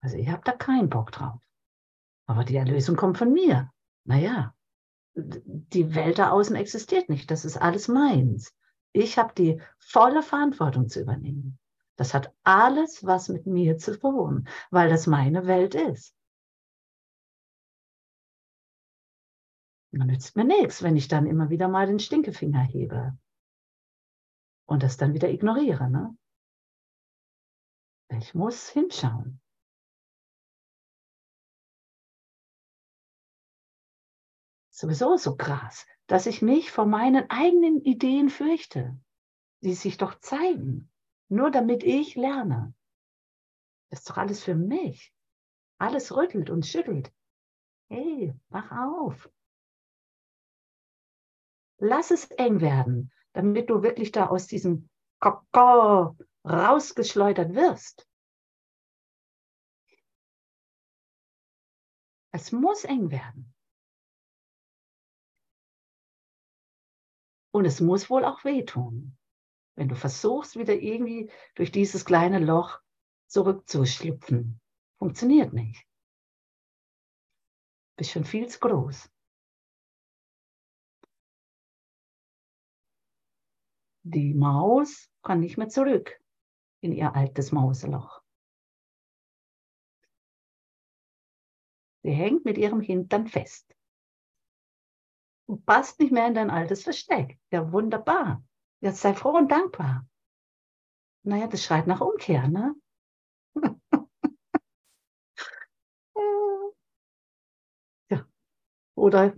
Also 0.02 0.16
ich 0.16 0.30
habe 0.30 0.44
da 0.46 0.54
keinen 0.54 0.90
Bock 0.90 1.12
drauf. 1.12 1.44
Aber 2.26 2.46
die 2.46 2.56
Erlösung 2.56 2.96
kommt 2.96 3.18
von 3.18 3.34
mir. 3.34 3.70
Naja, 4.06 4.56
die 5.14 5.94
Welt 5.94 6.20
da 6.20 6.30
außen 6.32 6.56
existiert 6.56 7.10
nicht. 7.10 7.30
Das 7.32 7.44
ist 7.44 7.58
alles 7.58 7.90
meins. 7.90 8.56
Ich 8.94 9.18
habe 9.18 9.34
die 9.34 9.62
volle 9.78 10.22
Verantwortung 10.22 10.90
zu 10.90 11.02
übernehmen. 11.02 11.58
Das 11.96 12.14
hat 12.14 12.34
alles 12.44 13.06
was 13.06 13.30
mit 13.30 13.46
mir 13.46 13.78
zu 13.78 13.98
tun, 13.98 14.48
weil 14.70 14.90
das 14.90 15.08
meine 15.08 15.46
Welt 15.48 15.76
ist. 15.76 16.16
Man 19.92 20.08
nützt 20.08 20.36
mir 20.36 20.46
nichts, 20.46 20.84
wenn 20.84 20.96
ich 20.96 21.10
dann 21.10 21.26
immer 21.26 21.50
wieder 21.50 21.68
mal 21.68 21.86
den 21.86 22.00
Stinkefinger 22.00 22.62
hebe 22.62 23.18
und 24.66 24.84
das 24.84 24.98
dann 24.98 25.14
wieder 25.14 25.30
ignoriere. 25.30 25.90
Ne? 25.90 26.18
Ich 28.10 28.34
muss 28.34 28.70
hinschauen. 28.70 29.42
Sowieso 34.70 35.18
so 35.18 35.36
krass 35.36 35.86
dass 36.08 36.26
ich 36.26 36.42
mich 36.42 36.72
vor 36.72 36.86
meinen 36.86 37.30
eigenen 37.30 37.82
Ideen 37.82 38.30
fürchte, 38.30 39.00
die 39.62 39.74
sich 39.74 39.98
doch 39.98 40.20
zeigen, 40.20 40.92
nur 41.30 41.52
damit 41.52 41.84
ich 41.84 42.16
lerne. 42.16 42.74
Das 43.90 44.00
ist 44.00 44.10
doch 44.10 44.18
alles 44.18 44.44
für 44.44 44.56
mich. 44.56 45.14
Alles 45.78 46.16
rüttelt 46.16 46.50
und 46.50 46.66
schüttelt. 46.66 47.12
Hey, 47.90 48.34
wach 48.50 48.72
auf. 48.72 49.30
Lass 51.78 52.12
es 52.12 52.30
eng 52.32 52.62
werden, 52.62 53.12
damit 53.34 53.70
du 53.70 53.82
wirklich 53.82 54.12
da 54.12 54.28
aus 54.28 54.48
diesem 54.48 54.90
Koko 55.20 56.16
rausgeschleudert 56.46 57.54
wirst. 57.56 58.08
Es 62.32 62.52
muss 62.52 62.86
eng 62.86 63.12
werden. 63.12 63.54
Und 67.52 67.66
es 67.66 67.82
muss 67.82 68.10
wohl 68.10 68.24
auch 68.26 68.44
wehtun, 68.46 69.18
wenn 69.76 69.90
du 69.90 69.96
versuchst, 69.96 70.58
wieder 70.58 70.74
irgendwie 70.74 71.30
durch 71.56 71.72
dieses 71.72 72.06
kleine 72.06 72.40
Loch 72.40 72.80
zurückzuschlüpfen. 73.28 74.60
Funktioniert 74.98 75.54
nicht. 75.54 75.86
Bist 77.98 78.12
schon 78.12 78.26
viel 78.26 78.48
zu 78.48 78.60
groß. 78.60 79.10
Die 84.04 84.34
Maus 84.34 85.10
kann 85.22 85.42
nicht 85.42 85.58
mehr 85.58 85.70
zurück 85.70 86.20
in 86.82 86.94
ihr 86.94 87.16
altes 87.16 87.52
Mauseloch. 87.52 88.22
Sie 92.04 92.12
hängt 92.12 92.46
mit 92.46 92.58
ihrem 92.58 92.82
Hintern 92.82 93.28
fest 93.28 93.76
und 95.52 95.66
passt 95.66 96.00
nicht 96.00 96.14
mehr 96.14 96.28
in 96.28 96.34
dein 96.34 96.50
altes 96.50 96.84
Versteck. 96.84 97.38
Ja, 97.52 97.74
wunderbar. 97.74 98.42
Jetzt 98.80 99.02
sei 99.02 99.14
froh 99.14 99.38
und 99.38 99.52
dankbar. 99.52 100.08
Naja, 101.24 101.48
das 101.48 101.62
schreit 101.62 101.88
nach 101.88 102.00
Umkehr, 102.00 102.48
ne? 102.48 102.74
ja. 108.10 108.26
Oder, 108.96 109.34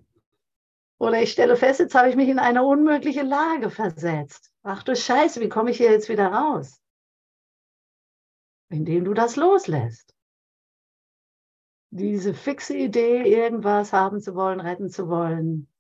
oder 0.99 1.19
ich 1.19 1.31
stelle 1.31 1.57
fest, 1.57 1.79
jetzt 1.79 1.95
habe 1.95 2.09
ich 2.09 2.15
mich 2.15 2.29
in 2.29 2.37
eine 2.37 2.63
unmögliche 2.63 3.23
Lage 3.23 3.71
versetzt. 3.71 4.53
Ach 4.61 4.83
du 4.83 4.95
Scheiße, 4.95 5.41
wie 5.41 5.49
komme 5.49 5.71
ich 5.71 5.77
hier 5.77 5.89
jetzt 5.89 6.09
wieder 6.09 6.27
raus? 6.27 6.79
Indem 8.69 9.03
du 9.03 9.15
das 9.15 9.35
loslässt. 9.35 10.15
Diese 11.89 12.35
fixe 12.35 12.77
Idee, 12.77 13.23
irgendwas 13.23 13.93
haben 13.93 14.21
zu 14.21 14.35
wollen, 14.35 14.59
retten 14.59 14.91
zu 14.91 15.09
wollen, 15.09 15.72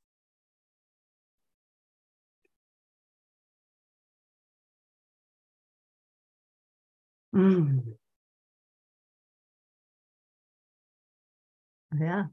Mm. 7.33 7.95
Ja. 11.99 12.31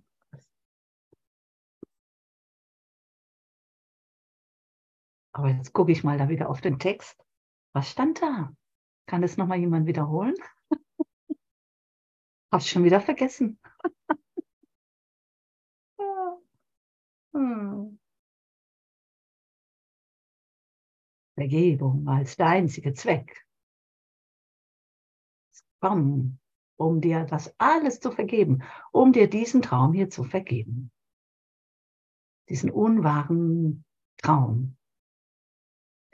Aber 5.32 5.48
jetzt 5.48 5.72
gucke 5.72 5.92
ich 5.92 6.04
mal 6.04 6.18
da 6.18 6.28
wieder 6.28 6.48
auf 6.50 6.60
den 6.60 6.78
Text. 6.78 7.24
Was 7.72 7.90
stand 7.90 8.22
da? 8.22 8.52
Kann 9.06 9.22
das 9.22 9.36
nochmal 9.36 9.58
jemand 9.58 9.86
wiederholen? 9.86 10.34
Hab's 12.52 12.68
schon 12.68 12.84
wieder 12.84 13.00
vergessen. 13.00 13.58
hm. 17.34 17.98
Vergebung 21.34 22.06
als 22.08 22.36
der 22.36 22.46
einzige 22.46 22.92
Zweck 22.94 23.46
kommen, 25.80 26.40
um 26.76 27.00
dir 27.00 27.24
das 27.24 27.54
alles 27.58 28.00
zu 28.00 28.10
vergeben, 28.10 28.62
um 28.92 29.12
dir 29.12 29.28
diesen 29.28 29.62
Traum 29.62 29.92
hier 29.92 30.08
zu 30.08 30.24
vergeben. 30.24 30.90
Diesen 32.48 32.70
unwahren 32.70 33.84
Traum, 34.18 34.76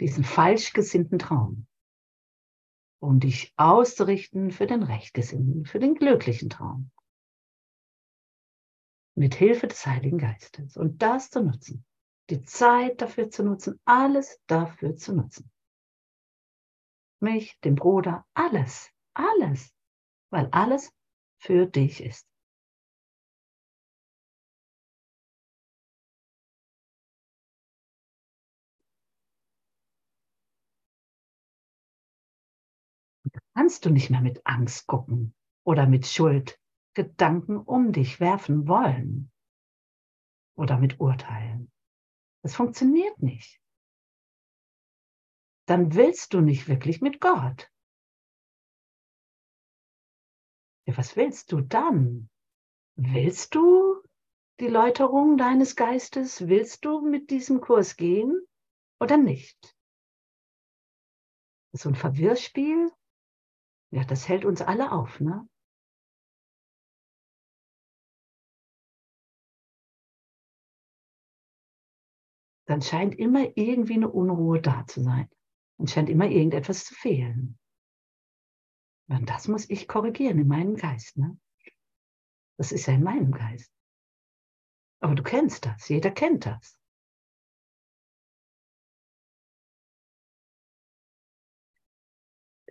diesen 0.01 0.25
falsch 0.25 0.73
gesinnten 0.73 1.19
Traum, 1.19 1.67
um 3.01 3.21
dich 3.21 3.53
auszurichten 3.57 4.51
für 4.51 4.67
den 4.67 4.83
rechtgesinnten, 4.83 5.65
für 5.65 5.79
den 5.79 5.95
glücklichen 5.95 6.51
Traum. 6.51 6.91
Mit 9.15 9.35
Hilfe 9.35 9.67
des 9.67 9.87
Heiligen 9.87 10.19
Geistes 10.19 10.77
und 10.77 11.01
das 11.01 11.31
zu 11.31 11.43
nutzen, 11.43 11.87
die 12.29 12.43
Zeit 12.43 13.01
dafür 13.01 13.31
zu 13.31 13.45
nutzen, 13.45 13.81
alles 13.85 14.41
dafür 14.47 14.97
zu 14.97 15.15
nutzen. 15.15 15.51
Mich, 17.21 17.59
den 17.61 17.77
Bruder, 17.77 18.27
alles 18.35 18.93
alles, 19.17 19.75
weil 20.31 20.49
alles 20.53 20.93
für 21.39 21.67
dich 21.67 22.03
ist. 22.03 22.27
kannst 33.57 33.85
du 33.87 33.91
nicht 33.91 34.11
mehr 34.11 34.21
mit 34.21 34.47
Angst 34.47 34.87
gucken 34.87 35.35
oder 35.65 35.87
mit 35.87 36.07
Schuld 36.07 36.61
Gedanken 36.95 37.57
um 37.59 37.93
dich 37.93 38.21
werfen 38.21 38.69
wollen 38.69 39.31
oder 40.57 40.79
mit 40.79 41.01
Urteilen. 41.01 41.71
Das 42.43 42.55
funktioniert 42.55 43.21
nicht. 43.23 43.61
Dann 45.67 45.95
willst 45.95 46.33
du 46.33 46.41
nicht 46.41 46.69
wirklich 46.69 47.01
mit 47.01 47.21
Gott. 47.21 47.71
Ja, 50.87 50.97
was 50.97 51.17
willst 51.17 51.53
du 51.53 51.61
dann? 51.61 52.31
Willst 52.97 53.55
du 53.55 54.01
die 54.61 54.69
Läuterung 54.69 55.37
deines 55.37 55.77
Geistes? 55.77 56.49
Willst 56.49 56.85
du 56.85 57.01
mit 57.01 57.31
diesem 57.31 57.61
Kurs 57.61 57.97
gehen 57.97 58.47
oder 59.01 59.17
nicht? 59.17 59.77
So 61.73 61.91
ein 61.91 61.95
Verwirrspiel, 61.95 62.91
ja, 63.91 64.05
das 64.05 64.29
hält 64.29 64.45
uns 64.45 64.63
alle 64.63 64.93
auf, 64.93 65.21
ne? 65.21 65.47
Dann 72.67 72.83
scheint 72.83 73.15
immer 73.17 73.57
irgendwie 73.57 73.95
eine 73.95 74.11
Unruhe 74.11 74.61
da 74.61 74.87
zu 74.87 75.03
sein. 75.03 75.29
Und 75.79 75.91
scheint 75.91 76.09
immer 76.09 76.27
irgendetwas 76.27 76.85
zu 76.85 76.95
fehlen. 76.95 77.59
Und 79.09 79.29
das 79.29 79.49
muss 79.49 79.71
ich 79.71 79.87
korrigieren 79.87 80.39
in 80.39 80.49
meinem 80.49 80.77
Geist. 80.77 81.17
Ne? 81.17 81.39
Das 82.57 82.73
ist 82.73 82.87
ja 82.87 82.95
in 82.95 83.03
meinem 83.03 83.33
Geist. 83.33 83.73
Aber 85.01 85.15
du 85.15 85.23
kennst 85.23 85.67
das, 85.67 85.89
jeder 85.89 86.11
kennt 86.11 86.47
das. 86.47 86.79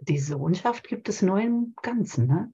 Die 0.01 0.19
Sohnschaft 0.19 0.87
gibt 0.87 1.09
es 1.09 1.21
nur 1.21 1.39
im 1.39 1.73
Ganzen. 1.81 2.27
Ne? 2.27 2.53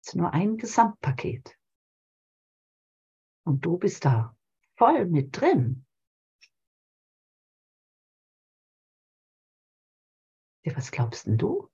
Es 0.00 0.08
ist 0.08 0.14
nur 0.14 0.32
ein 0.32 0.56
Gesamtpaket. 0.56 1.58
Und 3.44 3.64
du 3.64 3.76
bist 3.76 4.04
da 4.04 4.36
voll 4.76 5.06
mit 5.06 5.38
drin. 5.38 5.84
Ja, 10.64 10.74
was 10.76 10.90
glaubst 10.90 11.26
denn 11.26 11.36
du? 11.36 11.70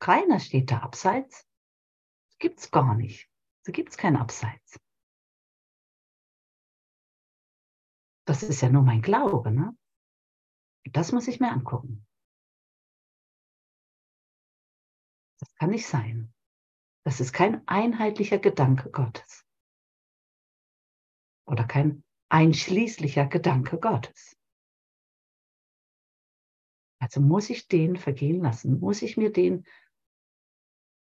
Keiner 0.00 0.38
steht 0.38 0.70
da 0.70 0.78
abseits. 0.80 1.48
Das 2.28 2.38
gibt's 2.38 2.70
gar 2.70 2.94
nicht. 2.94 3.28
Da 3.64 3.72
gibt's 3.72 3.96
kein 3.96 4.16
Abseits. 4.16 4.78
Das 8.26 8.42
ist 8.42 8.60
ja 8.60 8.70
nur 8.70 8.82
mein 8.82 9.02
Glaube, 9.02 9.50
ne? 9.50 9.76
Das 10.92 11.12
muss 11.12 11.28
ich 11.28 11.40
mir 11.40 11.50
angucken. 11.50 12.06
Das 15.40 15.54
kann 15.56 15.70
nicht 15.70 15.86
sein. 15.86 16.32
Das 17.04 17.20
ist 17.20 17.32
kein 17.32 17.66
einheitlicher 17.66 18.38
Gedanke 18.38 18.90
Gottes. 18.90 19.44
Oder 21.46 21.64
kein 21.64 22.04
einschließlicher 22.30 23.26
Gedanke 23.26 23.78
Gottes. 23.78 24.36
Also 27.04 27.20
muss 27.20 27.50
ich 27.50 27.68
den 27.68 27.96
vergehen 27.96 28.40
lassen, 28.40 28.80
muss 28.80 29.02
ich 29.02 29.18
mir 29.18 29.30
den 29.30 29.66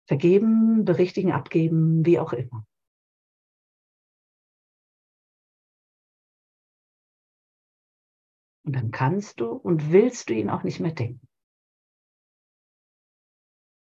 vergeben, 0.08 0.86
berichtigen, 0.86 1.34
abgeben, 1.34 2.06
wie 2.06 2.18
auch 2.18 2.32
immer. 2.32 2.66
Und 8.64 8.74
dann 8.74 8.92
kannst 8.92 9.42
du 9.42 9.52
und 9.52 9.92
willst 9.92 10.30
du 10.30 10.34
ihn 10.34 10.50
auch 10.50 10.64
nicht 10.64 10.80
mehr 10.80 10.94
denken. 10.94 11.28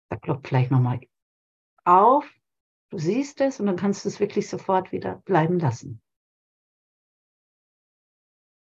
Da 0.08 0.16
klopft 0.16 0.48
vielleicht 0.48 0.70
nochmal 0.70 1.00
auf, 1.84 2.26
du 2.88 2.96
siehst 2.96 3.42
es 3.42 3.60
und 3.60 3.66
dann 3.66 3.76
kannst 3.76 4.06
du 4.06 4.08
es 4.08 4.18
wirklich 4.18 4.48
sofort 4.48 4.92
wieder 4.92 5.16
bleiben 5.26 5.58
lassen. 5.58 6.00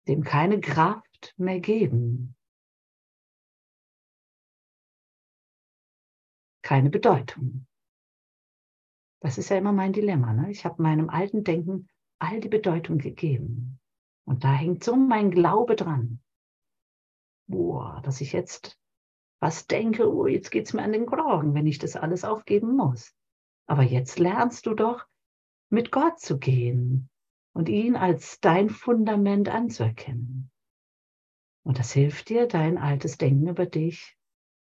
Dem 0.09 0.25
keine 0.25 0.59
Kraft 0.59 1.35
mehr 1.37 1.61
geben. 1.61 2.35
Keine 6.67 6.91
Bedeutung. 6.91 7.65
Das 9.23 9.39
ist 9.39 9.51
ja 9.51 9.57
immer 9.57 9.71
mein 9.71 9.93
Dilemma. 9.93 10.33
Ne? 10.33 10.51
Ich 10.51 10.65
habe 10.65 10.83
meinem 10.83 11.09
alten 11.09 11.45
Denken 11.45 11.87
all 12.19 12.41
die 12.41 12.49
Bedeutung 12.49 12.99
gegeben. 12.99 13.79
Und 14.27 14.43
da 14.43 14.53
hängt 14.53 14.83
so 14.83 14.97
mein 14.97 15.31
Glaube 15.31 15.77
dran. 15.77 16.21
Boah, 17.49 18.03
dass 18.05 18.21
ich 18.21 18.33
jetzt 18.33 18.77
was 19.39 19.69
denke, 19.69 20.13
oh, 20.13 20.27
jetzt 20.27 20.51
geht 20.51 20.67
es 20.67 20.73
mir 20.73 20.83
an 20.83 20.91
den 20.91 21.07
Kragen, 21.07 21.55
wenn 21.55 21.69
ich 21.69 21.79
das 21.79 21.95
alles 21.95 22.25
aufgeben 22.25 22.75
muss. 22.75 23.15
Aber 23.69 23.85
jetzt 23.85 24.19
lernst 24.19 24.67
du 24.67 24.75
doch, 24.75 25.07
mit 25.71 25.93
Gott 25.93 26.19
zu 26.19 26.37
gehen 26.37 27.09
und 27.53 27.69
ihn 27.69 27.95
als 27.95 28.41
dein 28.41 28.71
Fundament 28.71 29.49
anzuerkennen. 29.49 30.51
Und 31.65 31.79
das 31.79 31.93
hilft 31.93 32.29
dir, 32.29 32.49
dein 32.49 32.77
altes 32.77 33.19
Denken 33.19 33.47
über 33.47 33.67
dich 33.67 34.19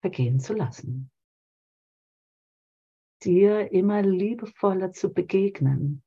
vergehen 0.00 0.40
zu 0.40 0.54
lassen. 0.54 1.12
Dir 3.24 3.72
immer 3.72 4.02
liebevoller 4.02 4.92
zu 4.92 5.12
begegnen, 5.12 6.02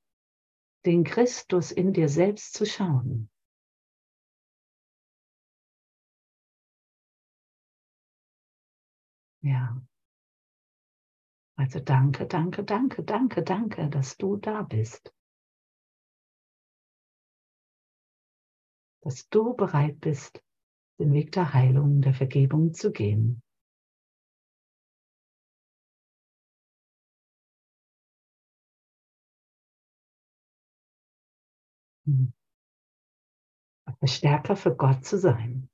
den 0.85 1.03
Christus 1.03 1.71
in 1.71 1.91
dir 1.91 2.09
selbst 2.09 2.53
zu 2.53 2.65
schauen. 2.65 3.29
Ja. 9.41 9.81
Also 11.57 11.79
danke, 11.79 12.27
danke, 12.27 12.63
danke, 12.63 13.03
danke, 13.03 13.41
danke, 13.41 13.89
dass 13.89 14.17
du 14.17 14.37
da 14.37 14.61
bist. 14.61 15.11
Dass 19.01 19.27
du 19.29 19.55
bereit 19.55 19.99
bist, 19.99 20.43
den 20.99 21.13
Weg 21.13 21.31
der 21.31 21.53
Heilung, 21.53 22.01
der 22.01 22.13
Vergebung 22.13 22.73
zu 22.73 22.91
gehen. 22.91 23.41
Hm. 32.07 32.27
Verstärker 33.99 34.55
für 34.55 34.75
Gott 34.75 35.05
zu 35.05 35.17
sein. 35.17 35.69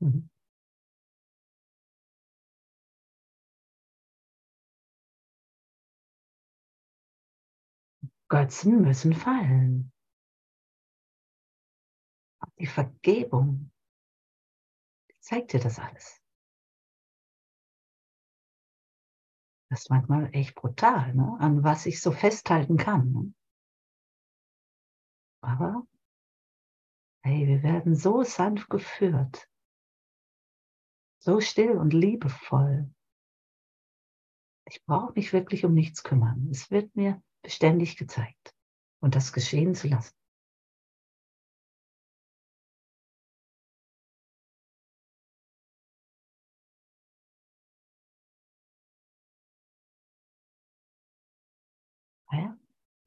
Mhm. 0.00 0.30
Götzen 8.30 8.80
müssen 8.80 9.12
fallen. 9.12 9.92
Die 12.58 12.66
Vergebung 12.66 13.70
zeigt 15.20 15.52
dir 15.52 15.60
das 15.60 15.78
alles. 15.78 16.19
Das 19.70 19.82
ist 19.82 19.90
manchmal 19.90 20.34
echt 20.34 20.56
brutal, 20.56 21.14
ne? 21.14 21.36
an 21.38 21.62
was 21.62 21.86
ich 21.86 22.00
so 22.00 22.10
festhalten 22.10 22.76
kann. 22.76 23.12
Ne? 23.12 23.34
Aber 25.42 25.86
hey, 27.22 27.46
wir 27.46 27.62
werden 27.62 27.94
so 27.94 28.24
sanft 28.24 28.68
geführt, 28.68 29.48
so 31.22 31.40
still 31.40 31.78
und 31.78 31.94
liebevoll. 31.94 32.92
Ich 34.66 34.84
brauche 34.84 35.12
mich 35.14 35.32
wirklich 35.32 35.64
um 35.64 35.74
nichts 35.74 36.02
kümmern. 36.02 36.48
Es 36.50 36.70
wird 36.70 36.94
mir 36.96 37.22
beständig 37.42 37.96
gezeigt 37.96 38.54
und 39.00 39.14
das 39.14 39.32
geschehen 39.32 39.74
zu 39.74 39.88
lassen. 39.88 40.19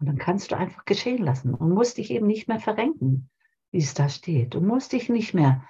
Und 0.03 0.07
dann 0.07 0.17
kannst 0.17 0.51
du 0.51 0.57
einfach 0.57 0.83
geschehen 0.83 1.23
lassen 1.23 1.53
und 1.53 1.69
musst 1.69 1.97
dich 1.97 2.11
eben 2.11 2.27
nicht 2.27 2.49
mehr 2.49 2.59
verrenken, 2.59 3.29
wie 3.71 3.77
es 3.77 3.93
da 3.93 4.09
steht. 4.09 4.53
Du 4.53 4.59
musst 4.59 4.91
dich 4.91 5.07
nicht 5.07 5.33
mehr 5.33 5.65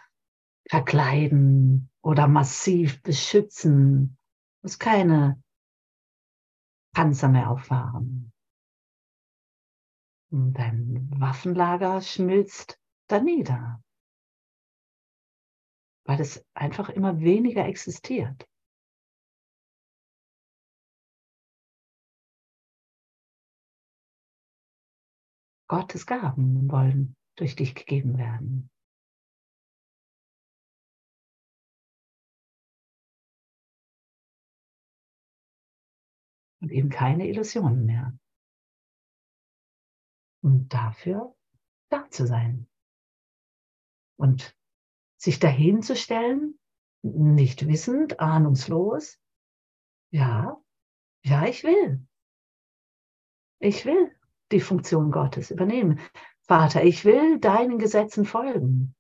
verkleiden 0.68 1.92
oder 2.02 2.28
massiv 2.28 3.04
beschützen. 3.04 4.18
Du 4.18 4.66
musst 4.66 4.80
keine 4.80 5.40
Panzer 6.96 7.30
mehr 7.30 7.52
auffahren. 7.52 8.34
Und 10.32 10.56
dein 10.56 11.12
Waffenlager 11.12 12.02
schmilzt 12.02 12.80
da 13.06 13.22
nieder, 13.22 13.84
weil 16.06 16.20
es 16.20 16.44
einfach 16.56 16.90
immer 16.90 17.20
weniger 17.20 17.68
existiert. 17.68 18.50
Gottes 25.74 26.06
Gaben 26.06 26.70
wollen 26.70 27.16
durch 27.36 27.56
dich 27.56 27.74
gegeben 27.74 28.20
werden. 28.20 28.70
Und 36.62 36.72
eben 36.72 36.90
keine 36.90 37.28
Illusionen 37.28 37.88
mehr. 37.88 38.16
Und 40.44 40.72
dafür 40.72 41.36
da 41.90 42.08
zu 42.12 42.28
sein. 42.28 42.70
Und 44.16 44.56
sich 45.18 45.40
dahin 45.40 45.82
zu 45.82 45.96
stellen, 45.96 46.60
nicht 47.02 47.66
wissend, 47.66 48.20
ahnungslos, 48.20 49.20
ja, 50.12 50.56
ja, 51.24 51.48
ich 51.48 51.64
will. 51.64 52.08
Ich 53.58 53.86
will 53.86 54.16
die 54.54 54.62
Funktion 54.62 55.12
Gottes 55.12 55.52
übernehmen. 55.52 56.00
Vater, 56.42 56.84
ich 56.84 57.04
will 57.04 57.40
deinen 57.40 57.80
Gesetzen 57.80 58.26
folgen. 58.26 58.96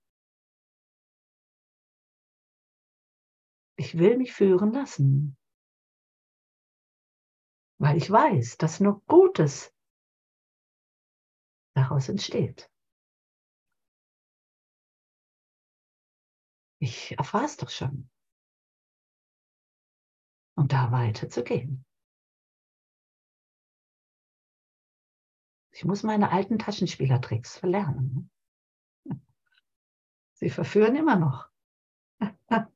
Ich 3.75 3.97
will 3.97 4.17
mich 4.17 4.33
führen 4.33 4.71
lassen, 4.71 5.37
weil 7.79 7.97
ich 7.97 8.09
weiß, 8.09 8.57
dass 8.57 8.79
nur 8.79 9.01
Gutes 9.07 9.73
daraus 11.75 12.07
entsteht. 12.09 12.69
Ich 16.79 17.17
erfahre 17.17 17.45
es 17.45 17.57
doch 17.57 17.69
schon. 17.69 18.09
Und 20.55 20.71
da 20.71 20.91
weiterzugehen. 20.91 21.85
Ich 25.73 25.85
muss 25.85 26.03
meine 26.03 26.31
alten 26.31 26.59
Taschenspielertricks 26.59 27.57
verlernen. 27.57 28.29
Sie 30.33 30.51
verführen 30.51 30.95
immer 30.95 31.15
noch. 31.15 31.49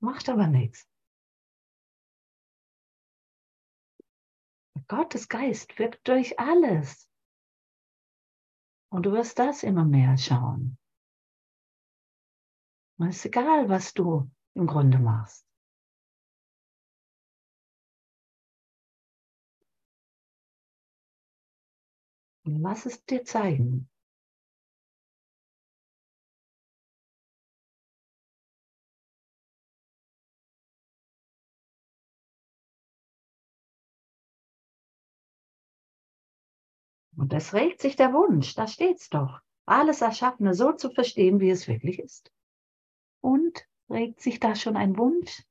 Macht 0.00 0.28
aber 0.28 0.48
nichts. 0.48 0.88
Gottes 4.88 5.28
Geist 5.28 5.78
wirkt 5.78 6.06
durch 6.08 6.38
alles. 6.40 7.08
Und 8.88 9.06
du 9.06 9.12
wirst 9.12 9.38
das 9.38 9.62
immer 9.62 9.84
mehr 9.84 10.18
schauen. 10.18 10.78
Und 12.98 13.08
es 13.08 13.16
ist 13.16 13.26
egal, 13.26 13.68
was 13.68 13.94
du 13.94 14.28
im 14.54 14.66
Grunde 14.66 14.98
machst. 14.98 15.45
Lass 22.46 22.86
es 22.86 23.04
dir 23.04 23.24
zeigen. 23.24 23.88
Und 37.16 37.32
es 37.32 37.52
regt 37.52 37.80
sich 37.80 37.96
der 37.96 38.12
Wunsch, 38.12 38.54
da 38.54 38.68
steht's 38.68 39.08
doch, 39.08 39.40
alles 39.64 40.00
Erschaffene 40.00 40.54
so 40.54 40.72
zu 40.72 40.90
verstehen, 40.90 41.40
wie 41.40 41.50
es 41.50 41.66
wirklich 41.66 41.98
ist. 41.98 42.30
Und 43.22 43.66
regt 43.90 44.20
sich 44.20 44.38
da 44.38 44.54
schon 44.54 44.76
ein 44.76 44.96
Wunsch? 44.96 45.42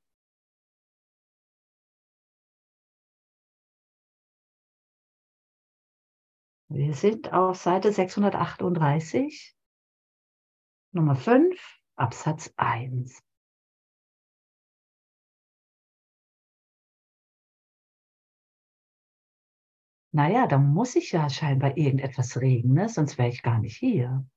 Wir 6.75 6.93
sind 6.93 7.31
auf 7.31 7.55
Seite 7.55 7.93
638, 7.93 9.55
Nummer 10.91 11.15
5, 11.15 11.79
Absatz 11.95 12.53
1. 12.57 13.23
Naja, 20.11 20.47
da 20.47 20.57
muss 20.57 20.91
sich 20.93 21.13
ja 21.13 21.29
scheinbar 21.29 21.77
irgendetwas 21.77 22.41
regen, 22.41 22.73
ne? 22.73 22.89
sonst 22.89 23.17
wäre 23.17 23.29
ich 23.29 23.41
gar 23.41 23.59
nicht 23.59 23.77
hier. 23.77 24.27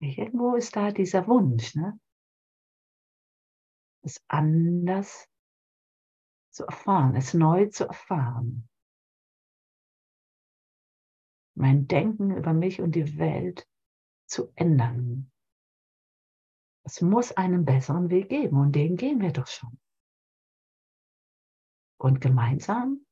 Irgendwo 0.00 0.54
ist 0.54 0.76
da 0.76 0.92
dieser 0.92 1.26
Wunsch, 1.26 1.74
ne? 1.74 1.98
Es 4.08 4.24
anders 4.28 5.28
zu 6.50 6.64
erfahren, 6.64 7.14
es 7.14 7.34
neu 7.34 7.66
zu 7.66 7.84
erfahren. 7.84 8.68
Mein 11.54 11.86
Denken 11.88 12.34
über 12.36 12.54
mich 12.54 12.80
und 12.80 12.92
die 12.92 13.18
Welt 13.18 13.68
zu 14.26 14.52
ändern 14.54 15.30
Es 16.84 17.00
muss 17.00 17.32
einen 17.32 17.64
besseren 17.64 18.10
Weg 18.10 18.28
geben 18.28 18.58
und 18.58 18.72
den 18.72 18.96
gehen 18.96 19.20
wir 19.20 19.32
doch 19.32 19.46
schon. 19.46 19.78
Und 22.00 22.20
gemeinsam 22.20 23.04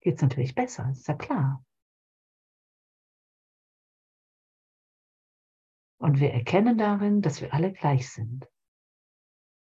geht 0.00 0.16
es 0.16 0.22
natürlich 0.22 0.54
besser, 0.54 0.90
ist 0.90 1.08
ja 1.08 1.14
klar. 1.14 1.64
Und 5.98 6.20
wir 6.20 6.32
erkennen 6.32 6.76
darin, 6.76 7.22
dass 7.22 7.40
wir 7.40 7.54
alle 7.54 7.72
gleich 7.72 8.10
sind. 8.10 8.46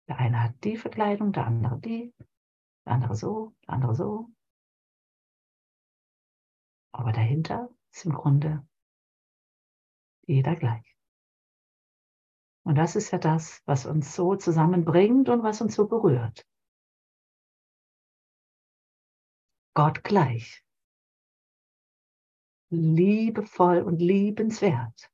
Der 0.08 0.18
eine 0.18 0.42
hat 0.42 0.64
die 0.64 0.76
Verkleidung, 0.76 1.32
der 1.32 1.46
andere 1.46 1.80
die, 1.80 2.14
der 2.84 2.92
andere 2.92 3.16
so, 3.16 3.54
der 3.66 3.74
andere 3.74 3.94
so. 3.94 4.30
Aber 6.92 7.12
dahinter 7.12 7.68
ist 7.92 8.06
im 8.06 8.12
Grunde 8.12 8.66
jeder 10.26 10.54
gleich. 10.54 10.96
Und 12.64 12.76
das 12.76 12.96
ist 12.96 13.12
ja 13.12 13.18
das, 13.18 13.62
was 13.66 13.86
uns 13.86 14.14
so 14.14 14.34
zusammenbringt 14.34 15.28
und 15.28 15.42
was 15.42 15.60
uns 15.60 15.74
so 15.74 15.86
berührt. 15.86 16.44
Gott 19.74 20.02
gleich. 20.02 20.64
Liebevoll 22.70 23.82
und 23.82 24.00
liebenswert. 24.00 25.10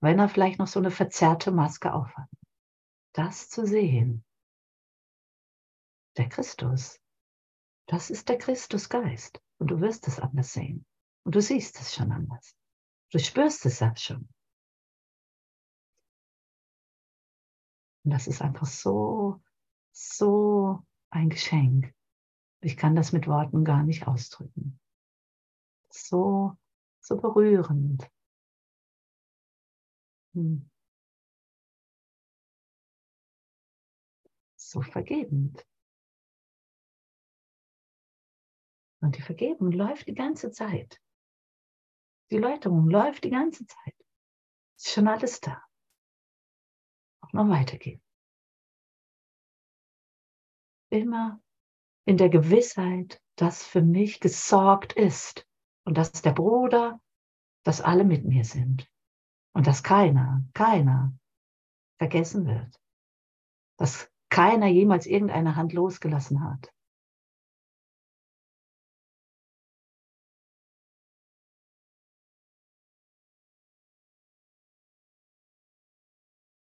Wenn 0.00 0.18
er 0.18 0.28
vielleicht 0.28 0.58
noch 0.58 0.66
so 0.66 0.78
eine 0.78 0.90
verzerrte 0.90 1.50
Maske 1.50 1.92
aufhat. 1.92 2.28
Das 3.12 3.48
zu 3.48 3.66
sehen. 3.66 4.24
Der 6.16 6.28
Christus. 6.28 7.00
Das 7.86 8.10
ist 8.10 8.28
der 8.28 8.38
Christusgeist. 8.38 9.40
Und 9.58 9.70
du 9.70 9.80
wirst 9.80 10.06
es 10.08 10.20
anders 10.20 10.52
sehen. 10.52 10.86
Und 11.24 11.34
du 11.34 11.40
siehst 11.40 11.80
es 11.80 11.94
schon 11.94 12.12
anders. 12.12 12.54
Du 13.10 13.18
spürst 13.18 13.66
es 13.66 13.82
auch 13.82 13.96
schon. 13.96 14.28
Und 18.04 18.12
das 18.12 18.26
ist 18.26 18.40
einfach 18.40 18.66
so, 18.66 19.42
so 19.92 20.82
ein 21.10 21.30
Geschenk. 21.30 21.94
Ich 22.60 22.76
kann 22.76 22.94
das 22.94 23.12
mit 23.12 23.26
Worten 23.26 23.64
gar 23.64 23.82
nicht 23.82 24.06
ausdrücken. 24.06 24.78
So, 25.90 26.56
so 27.00 27.16
berührend. 27.16 28.08
Hm. 30.38 30.70
So 34.56 34.82
vergebend. 34.82 35.66
Und 39.00 39.16
die 39.16 39.22
Vergebung 39.22 39.72
läuft 39.72 40.06
die 40.06 40.14
ganze 40.14 40.52
Zeit. 40.52 41.00
Die 42.30 42.38
Läuterung 42.38 42.88
läuft 42.88 43.24
die 43.24 43.30
ganze 43.30 43.66
Zeit. 43.66 43.94
Ist 44.76 44.90
schon 44.90 45.08
alles 45.08 45.40
da. 45.40 45.60
Auch 47.22 47.32
noch 47.32 47.48
weitergehen. 47.48 48.00
Immer 50.90 51.42
in 52.04 52.16
der 52.16 52.28
Gewissheit, 52.28 53.20
dass 53.34 53.66
für 53.66 53.82
mich 53.82 54.20
gesorgt 54.20 54.92
ist 54.92 55.48
und 55.84 55.98
dass 55.98 56.12
der 56.12 56.32
Bruder, 56.32 57.00
dass 57.64 57.80
alle 57.80 58.04
mit 58.04 58.24
mir 58.24 58.44
sind. 58.44 58.88
Und 59.54 59.66
dass 59.66 59.82
keiner, 59.82 60.44
keiner 60.54 61.12
vergessen 61.98 62.46
wird. 62.46 62.80
Dass 63.78 64.10
keiner 64.30 64.66
jemals 64.66 65.06
irgendeine 65.06 65.56
Hand 65.56 65.72
losgelassen 65.72 66.42
hat. 66.42 66.72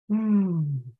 Hm. 0.08 0.95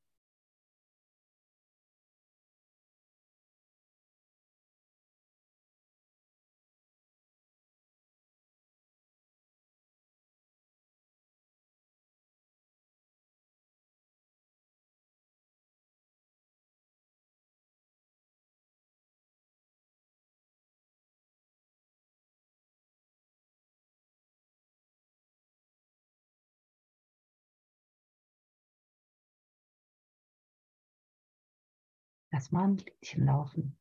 Lass 32.37 32.53
mal 32.53 32.65
ein 32.65 32.77
Liedchen 32.77 33.25
laufen. 33.25 33.79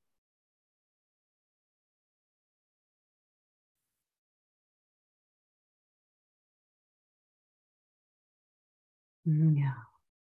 Hm, 9.26 9.58
ja, 9.58 9.76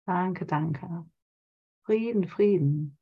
danke, 0.07 0.47
danke. 0.47 1.05
Frieden, 1.85 2.29
Frieden. 2.29 2.99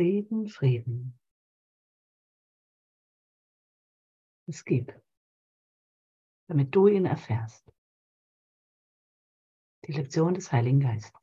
Frieden, 0.00 0.48
Frieden. 0.48 1.20
Es 4.46 4.64
gibt, 4.64 4.98
damit 6.48 6.74
du 6.74 6.86
ihn 6.86 7.04
erfährst. 7.04 7.70
Die 9.84 9.92
Lektion 9.92 10.32
des 10.32 10.50
Heiligen 10.52 10.80
Geistes. 10.80 11.19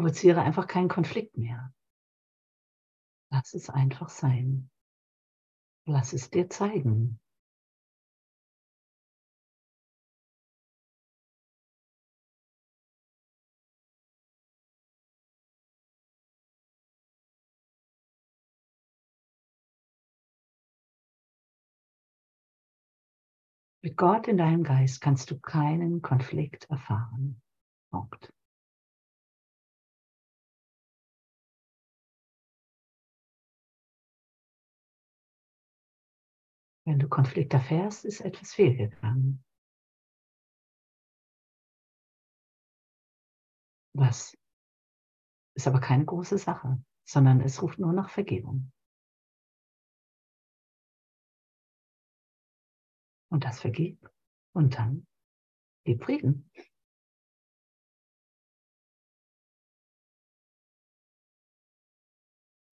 Provoziere 0.00 0.40
einfach 0.40 0.66
keinen 0.66 0.88
Konflikt 0.88 1.36
mehr. 1.36 1.74
Lass 3.30 3.52
es 3.52 3.68
einfach 3.68 4.08
sein. 4.08 4.70
Lass 5.86 6.14
es 6.14 6.30
dir 6.30 6.48
zeigen. 6.48 7.20
Mit 23.82 23.98
Gott 23.98 24.28
in 24.28 24.38
deinem 24.38 24.62
Geist 24.62 25.02
kannst 25.02 25.30
du 25.30 25.38
keinen 25.38 26.00
Konflikt 26.00 26.70
erfahren. 26.70 27.42
Punkt. 27.90 28.32
Wenn 36.90 36.98
du 36.98 37.08
Konflikt 37.08 37.54
erfährst, 37.54 38.04
ist 38.04 38.20
etwas 38.20 38.52
fehlgegangen. 38.52 39.44
Was 43.94 44.36
ist 45.54 45.68
aber 45.68 45.78
keine 45.78 46.04
große 46.04 46.36
Sache, 46.36 46.82
sondern 47.04 47.40
es 47.42 47.62
ruft 47.62 47.78
nur 47.78 47.92
nach 47.92 48.10
Vergebung. 48.10 48.72
Und 53.30 53.44
das 53.44 53.60
vergib 53.60 54.10
und 54.52 54.76
dann 54.76 55.06
gib 55.84 56.02
Frieden. 56.02 56.50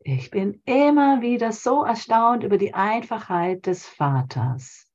Ich 0.10 0.32
bin 0.32 0.62
immer 0.64 1.20
wieder 1.20 1.52
so 1.52 1.84
erstaunt 1.84 2.46
über 2.46 2.58
die 2.58 2.74
Einfachheit 2.74 3.66
des 3.66 3.86
Vaters, 3.86 4.90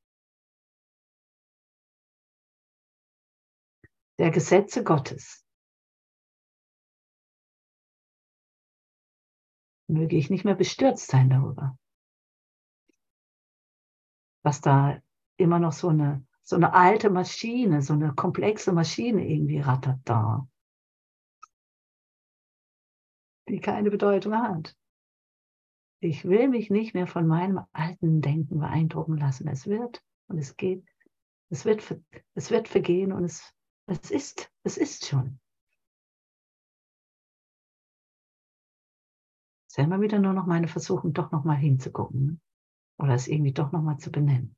der 4.18 4.30
Gesetze 4.30 4.82
Gottes. 4.82 5.44
Möge 9.86 10.16
ich 10.16 10.30
nicht 10.30 10.46
mehr 10.46 10.54
bestürzt 10.54 11.10
sein 11.10 11.28
darüber, 11.28 11.78
was 14.42 14.62
da 14.62 14.98
immer 15.36 15.58
noch 15.58 15.72
so 15.72 15.88
eine, 15.88 16.26
so 16.42 16.56
eine 16.56 16.72
alte 16.72 17.10
Maschine, 17.10 17.82
so 17.82 17.92
eine 17.92 18.14
komplexe 18.14 18.72
Maschine 18.72 19.28
irgendwie 19.28 19.60
rattert 19.60 20.00
da, 20.06 20.48
die 23.46 23.60
keine 23.60 23.90
Bedeutung 23.90 24.34
hat. 24.34 24.74
Ich 26.04 26.24
will 26.24 26.48
mich 26.48 26.68
nicht 26.68 26.94
mehr 26.94 27.06
von 27.06 27.28
meinem 27.28 27.60
alten 27.72 28.20
Denken 28.20 28.58
beeindrucken 28.58 29.16
lassen. 29.16 29.46
Es 29.46 29.68
wird 29.68 30.02
und 30.26 30.36
es 30.36 30.56
geht, 30.56 30.84
es 31.48 31.64
wird, 31.64 31.96
es 32.34 32.50
wird 32.50 32.66
vergehen 32.66 33.12
und 33.12 33.22
es, 33.22 33.54
es 33.86 34.10
ist, 34.10 34.52
es 34.64 34.76
ist 34.76 35.06
schon. 35.06 35.38
Es 39.68 39.78
ist 39.78 39.84
immer 39.84 40.00
wieder 40.00 40.18
nur 40.18 40.32
noch 40.32 40.44
meine 40.46 40.66
Versuchung, 40.66 41.12
doch 41.12 41.30
noch 41.30 41.44
mal 41.44 41.54
hinzugucken 41.54 42.26
ne? 42.26 42.40
oder 42.98 43.14
es 43.14 43.28
irgendwie 43.28 43.52
doch 43.52 43.70
noch 43.70 43.82
mal 43.82 43.98
zu 43.98 44.10
benennen. 44.10 44.56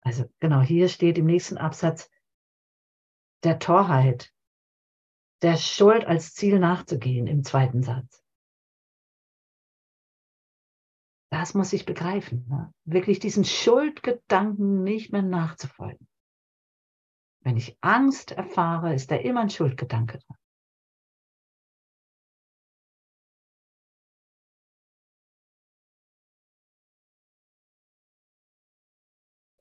Also 0.00 0.24
genau, 0.40 0.62
hier 0.62 0.88
steht 0.88 1.18
im 1.18 1.26
nächsten 1.26 1.58
Absatz 1.58 2.10
der 3.42 3.58
Torheit 3.58 4.33
der 5.44 5.58
Schuld 5.58 6.06
als 6.06 6.32
Ziel 6.32 6.58
nachzugehen 6.58 7.26
im 7.26 7.44
zweiten 7.44 7.82
Satz. 7.82 8.24
Das 11.30 11.52
muss 11.52 11.74
ich 11.74 11.84
begreifen. 11.84 12.46
Ne? 12.48 12.72
Wirklich 12.84 13.18
diesen 13.18 13.44
Schuldgedanken 13.44 14.82
nicht 14.82 15.12
mehr 15.12 15.22
nachzufolgen. 15.22 16.08
Wenn 17.40 17.58
ich 17.58 17.76
Angst 17.82 18.32
erfahre, 18.32 18.94
ist 18.94 19.10
da 19.10 19.16
immer 19.16 19.42
ein 19.42 19.50
Schuldgedanke 19.50 20.18
dran. 20.18 20.38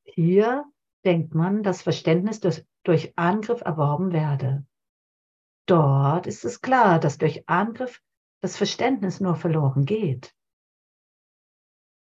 Hier 0.06 0.64
denkt 1.04 1.36
man, 1.36 1.62
dass 1.62 1.82
Verständnis 1.82 2.40
durch, 2.40 2.66
durch 2.84 3.18
Angriff 3.18 3.60
erworben 3.60 4.14
werde. 4.14 4.66
Dort 5.66 6.28
ist 6.28 6.44
es 6.44 6.62
klar, 6.62 7.00
dass 7.00 7.18
durch 7.18 7.48
Angriff 7.48 8.02
das 8.42 8.58
Verständnis 8.58 9.22
nur 9.22 9.36
verloren 9.36 9.86
geht. 9.86 10.36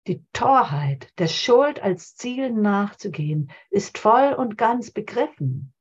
Die 0.07 0.23
Torheit, 0.33 1.11
der 1.17 1.27
Schuld 1.27 1.79
als 1.79 2.15
Ziel 2.15 2.51
nachzugehen, 2.51 3.51
ist 3.71 3.97
voll 3.97 4.33
und 4.33 4.57
ganz 4.57 4.91
begriffen. 4.91 5.73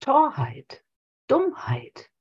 Torheit, 0.00 0.84
Dummheit. 1.26 2.12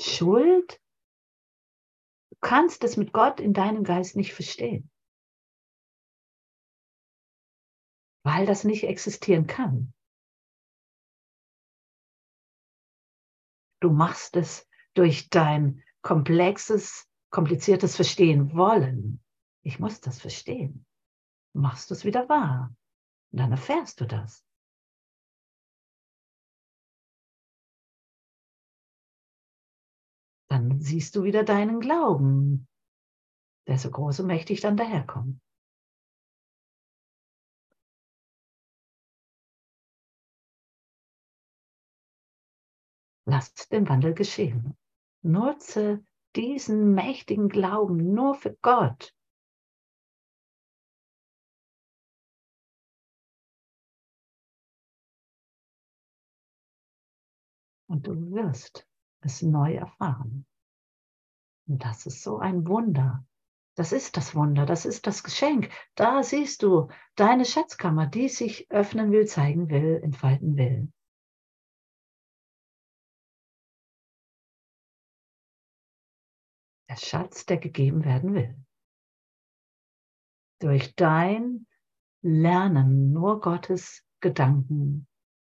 Schuld, 0.00 0.80
du 2.30 2.36
kannst 2.40 2.84
es 2.84 2.96
mit 2.96 3.12
Gott 3.12 3.40
in 3.40 3.52
deinem 3.52 3.84
Geist 3.84 4.16
nicht 4.16 4.32
verstehen. 4.32 4.90
Weil 8.28 8.44
das 8.44 8.62
nicht 8.62 8.84
existieren 8.84 9.46
kann. 9.46 9.94
Du 13.80 13.90
machst 13.90 14.36
es 14.36 14.68
durch 14.92 15.30
dein 15.30 15.82
komplexes, 16.02 17.08
kompliziertes 17.30 17.96
Verstehen 17.96 18.54
wollen. 18.54 19.24
Ich 19.62 19.78
muss 19.78 20.02
das 20.02 20.20
verstehen. 20.20 20.84
Machst 21.54 21.88
du 21.88 21.94
es 21.94 22.04
wieder 22.04 22.28
wahr. 22.28 22.76
Und 23.32 23.40
dann 23.40 23.50
erfährst 23.50 23.98
du 24.02 24.06
das. 24.06 24.44
Dann 30.50 30.82
siehst 30.82 31.16
du 31.16 31.22
wieder 31.22 31.44
deinen 31.44 31.80
Glauben, 31.80 32.68
der 33.66 33.78
so 33.78 33.90
groß 33.90 34.20
und 34.20 34.26
mächtig 34.26 34.60
dann 34.60 34.76
daherkommt. 34.76 35.40
Lasst 43.30 43.72
den 43.72 43.86
Wandel 43.90 44.14
geschehen. 44.14 44.74
Nutze 45.20 46.02
diesen 46.34 46.94
mächtigen 46.94 47.50
Glauben 47.50 48.14
nur 48.14 48.34
für 48.34 48.56
Gott. 48.62 49.14
Und 57.86 58.06
du 58.06 58.14
wirst 58.32 58.86
es 59.20 59.42
neu 59.42 59.74
erfahren. 59.74 60.46
Und 61.66 61.84
das 61.84 62.06
ist 62.06 62.22
so 62.22 62.38
ein 62.38 62.66
Wunder. 62.66 63.26
Das 63.74 63.92
ist 63.92 64.16
das 64.16 64.34
Wunder, 64.34 64.64
das 64.64 64.86
ist 64.86 65.06
das 65.06 65.22
Geschenk. 65.22 65.70
Da 65.94 66.22
siehst 66.22 66.62
du 66.62 66.88
deine 67.14 67.44
Schatzkammer, 67.44 68.06
die 68.06 68.30
sich 68.30 68.70
öffnen 68.70 69.12
will, 69.12 69.26
zeigen 69.26 69.68
will, 69.68 70.00
entfalten 70.02 70.56
will. 70.56 70.90
Der 76.88 76.96
Schatz, 76.96 77.46
der 77.46 77.58
gegeben 77.58 78.04
werden 78.04 78.34
will. 78.34 78.56
Durch 80.60 80.94
dein 80.96 81.66
Lernen 82.22 83.12
nur 83.12 83.40
Gottes 83.40 84.04
Gedanken 84.20 85.06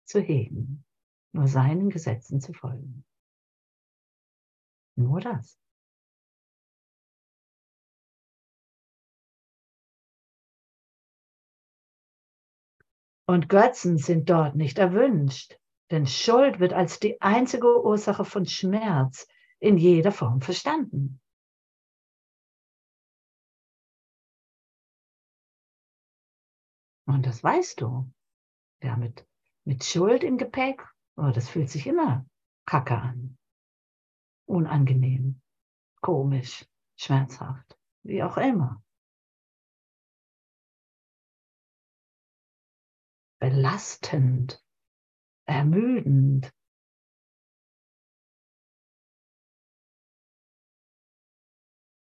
zu 0.04 0.20
hegen, 0.20 0.84
nur 1.32 1.46
seinen 1.46 1.90
Gesetzen 1.90 2.40
zu 2.40 2.52
folgen. 2.52 3.04
Nur 4.96 5.20
das. 5.20 5.58
Und 13.28 13.48
Götzen 13.48 13.98
sind 13.98 14.30
dort 14.30 14.54
nicht 14.54 14.78
erwünscht, 14.78 15.58
denn 15.90 16.06
Schuld 16.06 16.60
wird 16.60 16.72
als 16.72 17.00
die 17.00 17.20
einzige 17.20 17.84
Ursache 17.84 18.24
von 18.24 18.46
Schmerz 18.46 19.26
in 19.58 19.78
jeder 19.78 20.12
Form 20.12 20.40
verstanden. 20.40 21.20
Und 27.06 27.24
das 27.24 27.42
weißt 27.42 27.80
du. 27.80 28.12
Ja, 28.82 28.96
mit, 28.96 29.26
mit 29.64 29.84
Schuld 29.84 30.22
im 30.22 30.38
Gepäck, 30.38 30.86
oh, 31.16 31.30
das 31.30 31.48
fühlt 31.48 31.70
sich 31.70 31.86
immer 31.86 32.26
kacke 32.66 32.96
an. 32.96 33.38
Unangenehm, 34.46 35.40
komisch, 36.00 36.66
schmerzhaft, 36.96 37.78
wie 38.02 38.22
auch 38.22 38.36
immer. 38.36 38.82
Belastend, 43.38 44.62
ermüdend, 45.46 46.52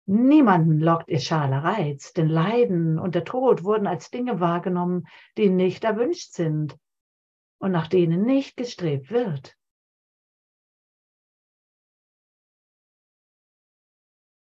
Niemanden 0.07 0.81
lockt 0.81 1.09
ihr 1.09 1.21
schaler 1.21 1.65
Reiz, 1.65 2.13
denn 2.13 2.29
Leiden 2.29 2.99
und 2.99 3.15
der 3.15 3.25
Tod 3.25 3.65
wurden 3.65 3.87
als 3.87 4.11
Dinge 4.11 4.39
wahrgenommen, 4.39 5.07
die 5.39 5.49
nicht 5.49 5.85
erwünscht 5.85 6.33
sind 6.33 6.79
und 7.59 7.73
nach 7.73 7.89
denen 7.89 8.25
nicht 8.25 8.57
gestrebt 8.57 9.11
wird. 9.11 9.57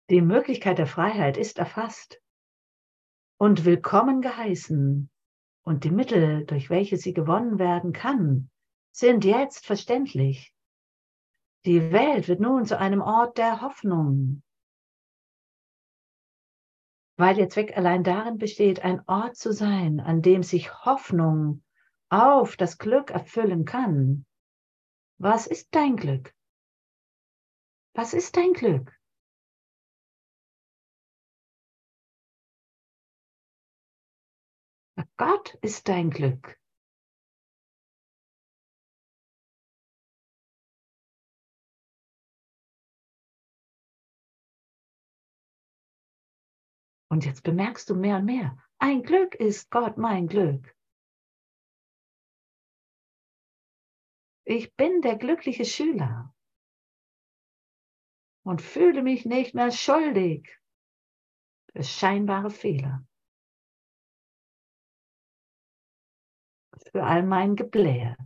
Die 0.10 0.22
Möglichkeit 0.22 0.78
der 0.78 0.88
Freiheit 0.88 1.38
ist 1.38 1.58
erfasst 1.58 2.22
und 3.38 3.64
willkommen 3.64 4.22
geheißen, 4.22 5.10
und 5.66 5.86
die 5.86 5.92
Mittel, 5.92 6.46
durch 6.46 6.70
welche 6.70 6.98
sie 6.98 7.14
gewonnen 7.14 7.58
werden 7.58 7.94
kann, 7.94 8.50
sind 8.92 9.24
jetzt 9.24 9.66
verständlich. 9.66 10.54
Die 11.66 11.94
Welt 11.94 12.28
wird 12.28 12.42
nun 12.42 12.66
zu 12.66 12.78
einem 12.78 13.02
Ort 13.02 13.38
der 13.38 13.62
Hoffnung, 13.62 14.44
weil 17.24 17.40
ihr 17.40 17.48
Zweck 17.48 17.78
allein 17.78 18.04
darin 18.04 18.38
besteht, 18.38 18.84
ein 18.84 19.02
Ort 19.08 19.38
zu 19.38 19.54
sein, 19.54 20.02
an 20.02 20.22
dem 20.22 20.44
sich 20.44 20.84
Hoffnung 20.84 21.64
auf 22.10 22.58
das 22.58 22.78
Glück 22.78 23.12
erfüllen 23.12 23.64
kann. 23.64 24.26
Was 25.20 25.48
ist 25.48 25.74
dein 25.74 25.96
Glück? 25.96 26.36
Was 27.94 28.14
ist 28.14 28.36
dein 28.36 28.52
Glück? 28.52 28.92
Gott 35.16 35.58
ist 35.62 35.88
dein 35.88 36.10
Glück. 36.10 36.60
Und 47.14 47.26
jetzt 47.26 47.44
bemerkst 47.44 47.92
du 47.92 47.96
mehr 47.96 48.18
und 48.18 48.26
mehr, 48.26 48.58
ein 48.80 49.04
Glück 49.04 49.36
ist 49.36 49.70
Gott 49.70 50.00
mein 50.00 50.26
Glück. 50.26 50.76
Ich 54.46 54.76
bin 54.76 55.04
der 55.04 55.18
glückliche 55.18 55.64
Schüler 55.64 56.34
und 58.44 58.64
fühle 58.64 59.04
mich 59.04 59.26
nicht 59.26 59.54
mehr 59.54 59.72
schuldig 59.72 60.60
für 61.72 61.84
scheinbare 61.84 62.50
Fehler. 62.50 63.08
Für 66.92 67.04
all 67.04 67.22
mein 67.22 67.56
Geblähe. 67.56 68.18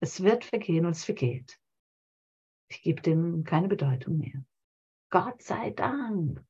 Es 0.00 0.22
wird 0.22 0.44
vergehen 0.44 0.84
und 0.84 0.92
es 0.92 1.06
vergeht. 1.06 1.58
Ich 2.68 2.82
gebe 2.82 3.00
dem 3.00 3.42
keine 3.44 3.68
Bedeutung 3.68 4.18
mehr. 4.18 4.44
Gott 5.10 5.42
sei 5.42 5.70
Dank. 5.70 6.40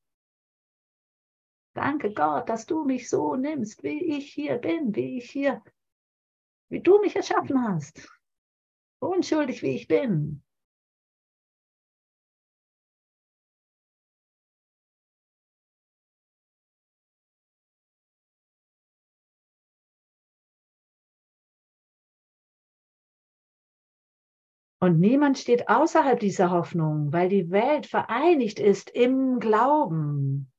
Danke 1.74 2.12
Gott, 2.12 2.48
dass 2.48 2.66
du 2.66 2.84
mich 2.84 3.08
so 3.08 3.36
nimmst, 3.36 3.82
wie 3.82 4.16
ich 4.16 4.32
hier 4.32 4.58
bin, 4.58 4.94
wie 4.94 5.18
ich 5.18 5.30
hier, 5.30 5.62
wie 6.68 6.80
du 6.80 7.00
mich 7.00 7.16
erschaffen 7.16 7.62
hast. 7.62 8.08
Unschuldig 8.98 9.62
wie 9.62 9.76
ich 9.76 9.88
bin. 9.88 10.42
Und 24.82 24.98
niemand 24.98 25.38
steht 25.38 25.68
außerhalb 25.68 26.18
dieser 26.18 26.50
Hoffnung, 26.50 27.12
weil 27.12 27.28
die 27.28 27.50
Welt 27.50 27.86
vereinigt 27.86 28.58
ist 28.58 28.88
im 28.88 29.38
Glauben. 29.38 30.50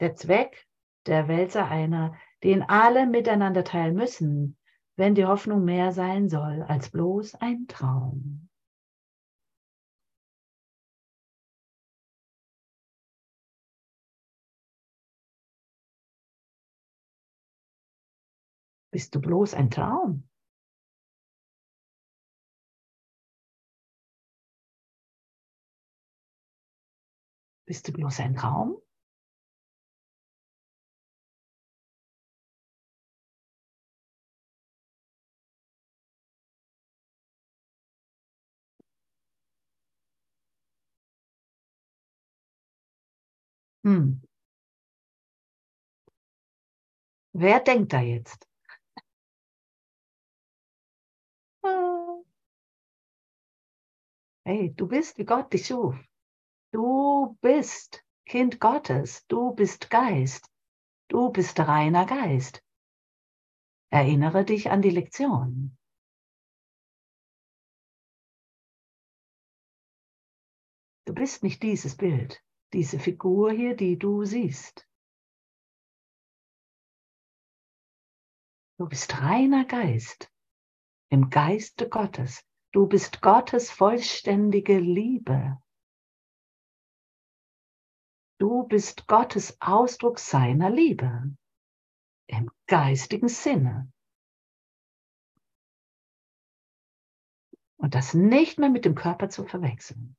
Der 0.00 0.14
Zweck 0.14 0.66
der 1.06 1.28
Welt 1.28 1.52
sei 1.52 1.64
einer, 1.64 2.16
den 2.42 2.62
alle 2.62 3.06
miteinander 3.06 3.64
teilen 3.64 3.94
müssen, 3.94 4.56
wenn 4.96 5.14
die 5.14 5.26
Hoffnung 5.26 5.64
mehr 5.64 5.92
sein 5.92 6.30
soll 6.30 6.62
als 6.62 6.90
bloß 6.90 7.34
ein 7.34 7.66
Traum. 7.66 8.48
Bist 18.90 19.14
du 19.14 19.20
bloß 19.20 19.54
ein 19.54 19.70
Traum? 19.70 20.28
Bist 27.72 27.88
du 27.88 27.92
bloß 27.92 28.20
ein 28.20 28.34
Traum? 28.36 28.76
Hm. 43.84 44.22
Wer 47.34 47.60
denkt 47.60 47.92
da 47.92 48.00
jetzt? 48.00 48.48
Hey, 54.44 54.72
du 54.76 54.86
bist, 54.86 55.18
wie 55.18 55.24
Gott 55.24 55.52
dich 55.52 55.66
schuf. 55.66 55.96
Du 56.72 57.36
bist 57.42 58.02
Kind 58.26 58.58
Gottes. 58.58 59.26
Du 59.26 59.54
bist 59.54 59.90
Geist. 59.90 60.50
Du 61.08 61.30
bist 61.30 61.60
reiner 61.60 62.06
Geist. 62.06 62.64
Erinnere 63.90 64.46
dich 64.46 64.70
an 64.70 64.80
die 64.80 64.90
Lektion. 64.90 65.76
Du 71.04 71.12
bist 71.12 71.42
nicht 71.42 71.62
dieses 71.62 71.94
Bild, 71.94 72.42
diese 72.72 72.98
Figur 72.98 73.52
hier, 73.52 73.76
die 73.76 73.98
du 73.98 74.24
siehst. 74.24 74.88
Du 78.78 78.88
bist 78.88 79.20
reiner 79.20 79.66
Geist 79.66 80.32
im 81.10 81.28
Geiste 81.28 81.90
Gottes. 81.90 82.42
Du 82.72 82.86
bist 82.86 83.20
Gottes 83.20 83.70
vollständige 83.70 84.78
Liebe. 84.78 85.60
Du 88.42 88.64
bist 88.64 89.06
Gottes 89.06 89.56
Ausdruck 89.60 90.18
seiner 90.18 90.68
Liebe 90.68 91.32
im 92.26 92.50
geistigen 92.66 93.28
Sinne. 93.28 93.92
Und 97.76 97.94
das 97.94 98.14
nicht 98.14 98.58
mehr 98.58 98.68
mit 98.68 98.84
dem 98.84 98.96
Körper 98.96 99.28
zu 99.28 99.44
verwechseln. 99.44 100.16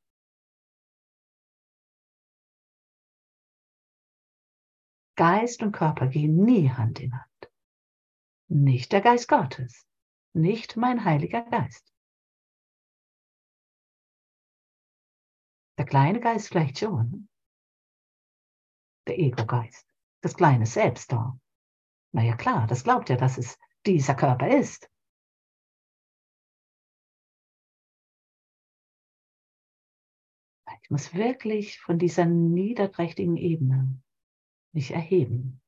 Geist 5.17 5.61
und 5.61 5.73
Körper 5.73 6.07
gehen 6.07 6.45
nie 6.45 6.69
Hand 6.69 7.01
in 7.01 7.11
Hand. 7.11 7.51
Nicht 8.47 8.93
der 8.93 9.01
Geist 9.01 9.27
Gottes, 9.27 9.85
nicht 10.33 10.77
mein 10.77 11.03
Heiliger 11.03 11.41
Geist. 11.41 11.93
Der 15.77 15.83
kleine 15.83 16.21
Geist 16.21 16.47
vielleicht 16.47 16.79
schon. 16.79 17.27
Der 19.07 19.19
Ego-Geist. 19.19 19.87
Das 20.21 20.35
kleine 20.35 20.65
Selbst 20.65 21.11
da. 21.11 21.37
Na 22.13 22.23
ja 22.23 22.35
klar, 22.35 22.67
das 22.67 22.83
glaubt 22.83 23.09
ja, 23.09 23.17
dass 23.17 23.37
es 23.37 23.57
dieser 23.85 24.15
Körper 24.15 24.47
ist. 24.47 24.89
Ich 30.83 30.89
muss 30.89 31.13
wirklich 31.13 31.79
von 31.79 31.97
dieser 31.97 32.25
niederträchtigen 32.25 33.37
Ebene 33.37 34.01
mich 34.73 34.91
erheben. 34.91 35.61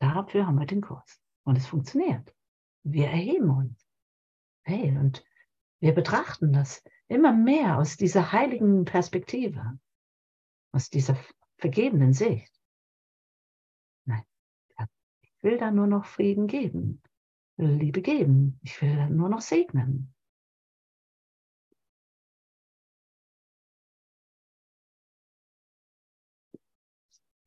Dafür 0.00 0.46
haben 0.46 0.58
wir 0.58 0.66
den 0.66 0.80
Kurs. 0.80 1.20
Und 1.44 1.56
es 1.56 1.66
funktioniert. 1.66 2.34
Wir 2.84 3.08
erheben 3.08 3.50
uns. 3.50 3.88
Hey, 4.64 4.96
und 4.96 5.24
wir 5.80 5.94
betrachten 5.94 6.52
das 6.52 6.82
immer 7.08 7.32
mehr 7.32 7.78
aus 7.78 7.96
dieser 7.96 8.32
heiligen 8.32 8.84
Perspektive, 8.84 9.78
aus 10.72 10.90
dieser 10.90 11.16
vergebenen 11.62 12.12
Sicht. 12.12 12.52
Nein, 14.04 14.24
ich 15.20 15.32
will 15.42 15.58
da 15.58 15.70
nur 15.70 15.86
noch 15.86 16.04
Frieden 16.04 16.48
geben, 16.48 17.00
Liebe 17.56 18.02
geben, 18.02 18.58
ich 18.62 18.82
will 18.82 18.96
da 18.96 19.08
nur 19.08 19.28
noch 19.28 19.40
segnen. 19.40 20.12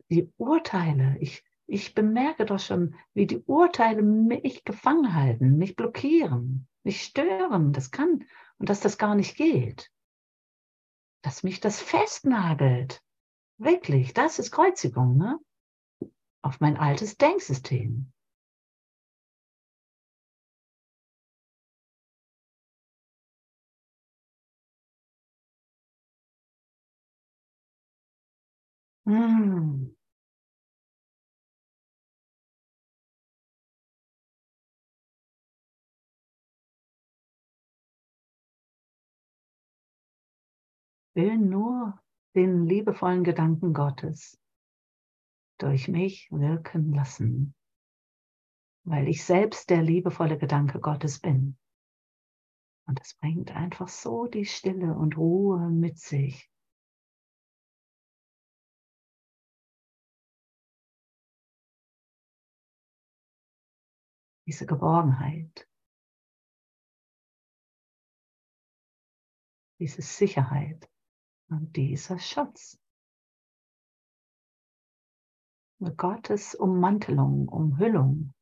Die 0.10 0.32
Urteile, 0.38 1.18
ich, 1.20 1.44
ich 1.68 1.94
bemerke 1.94 2.46
doch 2.46 2.60
schon, 2.60 2.96
wie 3.14 3.28
die 3.28 3.44
Urteile 3.44 4.02
mich 4.02 4.64
gefangen 4.64 5.14
halten, 5.14 5.58
mich 5.58 5.76
blockieren, 5.76 6.70
mich 6.84 7.02
stören. 7.02 7.74
Das 7.74 7.92
kann 7.92 8.26
und 8.60 8.70
dass 8.70 8.80
das 8.80 8.98
gar 8.98 9.16
nicht 9.16 9.36
geht. 9.36 9.92
Dass 11.22 11.44
mich 11.44 11.60
das 11.60 11.82
festnagelt. 11.82 13.05
Wirklich, 13.58 14.14
das 14.14 14.40
ist 14.40 14.52
Kreuzigung, 14.52 15.18
ne? 15.18 15.40
Auf 16.42 16.60
mein 16.60 16.78
altes 16.78 17.18
Denksystem. 17.18 18.12
Mmh. 29.06 29.96
will 41.16 41.38
nur 41.38 41.98
den 42.36 42.66
liebevollen 42.66 43.24
Gedanken 43.24 43.74
Gottes 43.74 44.38
durch 45.58 45.88
mich 45.88 46.30
wirken 46.32 46.94
lassen, 46.94 47.56
weil 48.84 49.08
ich 49.08 49.24
selbst 49.24 49.70
der 49.70 49.82
liebevolle 49.82 50.38
Gedanke 50.38 50.82
Gottes 50.82 51.20
bin. 51.20 51.58
Und 52.88 53.00
es 53.02 53.16
bringt 53.16 53.52
einfach 53.52 53.88
so 53.88 54.28
die 54.28 54.46
Stille 54.46 54.94
und 54.96 55.18
Ruhe 55.18 55.70
mit 55.70 55.98
sich. 55.98 56.52
Diese 64.46 64.68
Geborgenheit, 64.68 65.68
diese 69.80 70.04
Sicherheit 70.04 70.88
und 71.50 71.76
dieser 71.76 72.20
Schutz. 72.20 72.78
Gottes 75.98 76.56
Ummantelung, 76.56 77.48
Umhüllung. 77.48 78.35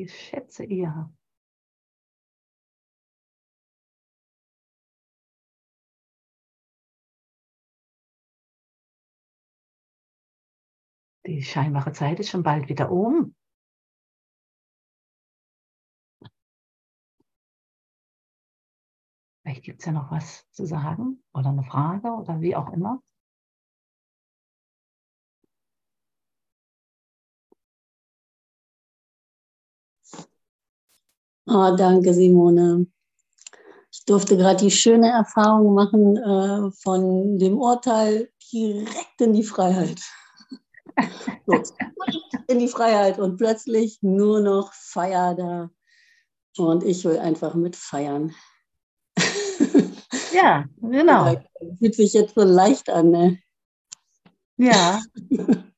Ich 0.00 0.14
schätze 0.14 0.64
ihr. 0.64 1.12
Die 11.26 11.42
scheinbare 11.42 11.92
Zeit 11.92 12.20
ist 12.20 12.30
schon 12.30 12.42
bald 12.42 12.68
wieder 12.68 12.90
um. 12.90 13.34
Vielleicht 19.42 19.64
gibt 19.64 19.80
es 19.80 19.86
ja 19.86 19.92
noch 19.92 20.10
was 20.12 20.48
zu 20.52 20.64
sagen 20.64 21.22
oder 21.32 21.50
eine 21.50 21.64
Frage 21.64 22.08
oder 22.12 22.40
wie 22.40 22.54
auch 22.54 22.72
immer. 22.72 23.02
Oh, 31.48 31.74
danke, 31.76 32.12
Simone. 32.12 32.86
Ich 33.90 34.04
durfte 34.04 34.36
gerade 34.36 34.64
die 34.64 34.70
schöne 34.70 35.08
Erfahrung 35.08 35.74
machen 35.74 36.16
äh, 36.16 36.70
von 36.82 37.38
dem 37.38 37.58
Urteil 37.58 38.30
direkt 38.52 39.20
in 39.20 39.32
die 39.32 39.44
Freiheit. 39.44 40.00
So, 41.46 41.62
in 42.48 42.58
die 42.58 42.66
Freiheit 42.66 43.20
und 43.20 43.36
plötzlich 43.36 43.98
nur 44.02 44.40
noch 44.40 44.72
Feier 44.72 45.36
da. 45.36 45.70
Und 46.56 46.82
ich 46.82 47.04
will 47.04 47.18
einfach 47.18 47.54
mit 47.54 47.76
feiern. 47.76 48.34
Ja, 50.32 50.66
genau. 50.80 51.26
Ja, 51.60 51.76
fühlt 51.78 51.94
sich 51.94 52.12
jetzt 52.12 52.34
so 52.34 52.42
leicht 52.42 52.90
an. 52.90 53.10
Ne? 53.10 53.38
Ja. 54.56 55.02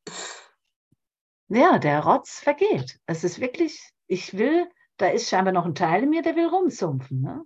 ja, 1.48 1.78
der 1.78 2.00
Rotz 2.04 2.40
vergeht. 2.40 2.98
Es 3.06 3.24
ist 3.24 3.40
wirklich, 3.40 3.80
ich 4.06 4.36
will 4.36 4.68
da 5.01 5.09
ist 5.09 5.28
scheinbar 5.28 5.53
noch 5.53 5.64
ein 5.64 5.74
Teil 5.74 6.03
in 6.03 6.11
mir, 6.11 6.22
der 6.22 6.36
will 6.36 6.48
rumsumpfen. 6.48 7.22
Ne? 7.22 7.44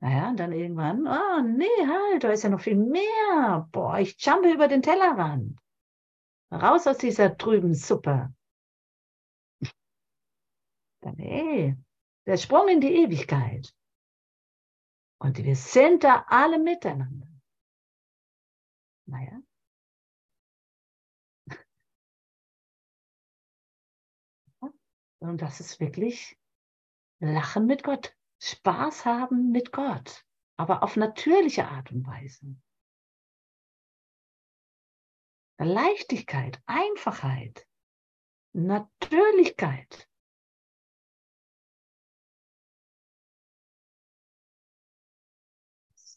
Naja, 0.00 0.28
und 0.28 0.36
dann 0.38 0.52
irgendwann, 0.52 1.06
oh 1.06 1.40
nee, 1.42 1.86
halt, 1.86 2.24
da 2.24 2.30
ist 2.30 2.42
ja 2.42 2.50
noch 2.50 2.60
viel 2.60 2.76
mehr. 2.76 3.68
Boah, 3.72 3.98
ich 3.98 4.16
jumpe 4.18 4.52
über 4.52 4.68
den 4.68 4.82
Tellerrand. 4.82 5.58
Raus 6.52 6.86
aus 6.86 6.98
dieser 6.98 7.36
trüben 7.36 7.74
Suppe. 7.74 8.34
Nee, 11.16 11.76
der 12.26 12.36
Sprung 12.36 12.68
in 12.68 12.80
die 12.80 12.94
Ewigkeit. 12.94 13.74
Und 15.20 15.38
wir 15.38 15.56
sind 15.56 16.02
da 16.02 16.24
alle 16.28 16.58
miteinander. 16.58 17.28
Naja, 19.06 19.40
Und 25.24 25.40
das 25.40 25.58
ist 25.58 25.80
wirklich 25.80 26.38
Lachen 27.18 27.64
mit 27.64 27.82
Gott, 27.82 28.14
Spaß 28.42 29.06
haben 29.06 29.52
mit 29.52 29.72
Gott, 29.72 30.26
aber 30.58 30.82
auf 30.82 30.96
natürliche 30.96 31.66
Art 31.66 31.90
und 31.92 32.06
Weise. 32.06 32.54
Leichtigkeit, 35.56 36.62
Einfachheit, 36.66 37.66
Natürlichkeit. 38.52 40.10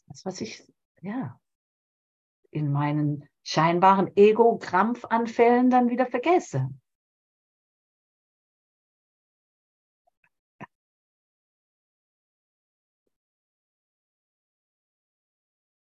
Das, 0.06 0.26
was 0.26 0.42
ich, 0.42 0.70
ja, 1.00 1.40
in 2.50 2.70
meinen 2.70 3.26
scheinbaren 3.42 4.14
Ego-Krampfanfällen 4.18 5.70
dann 5.70 5.88
wieder 5.88 6.04
vergesse. 6.04 6.68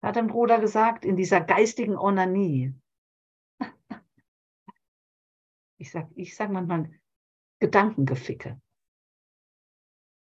Hat 0.07 0.17
ein 0.17 0.27
Bruder 0.27 0.59
gesagt, 0.59 1.05
in 1.05 1.15
dieser 1.15 1.41
geistigen 1.41 1.97
Onanie. 1.97 2.73
Ich 5.79 5.91
sage 5.91 6.09
ich 6.15 6.35
sag 6.35 6.49
manchmal 6.49 6.89
Gedankengeficke. 7.59 8.59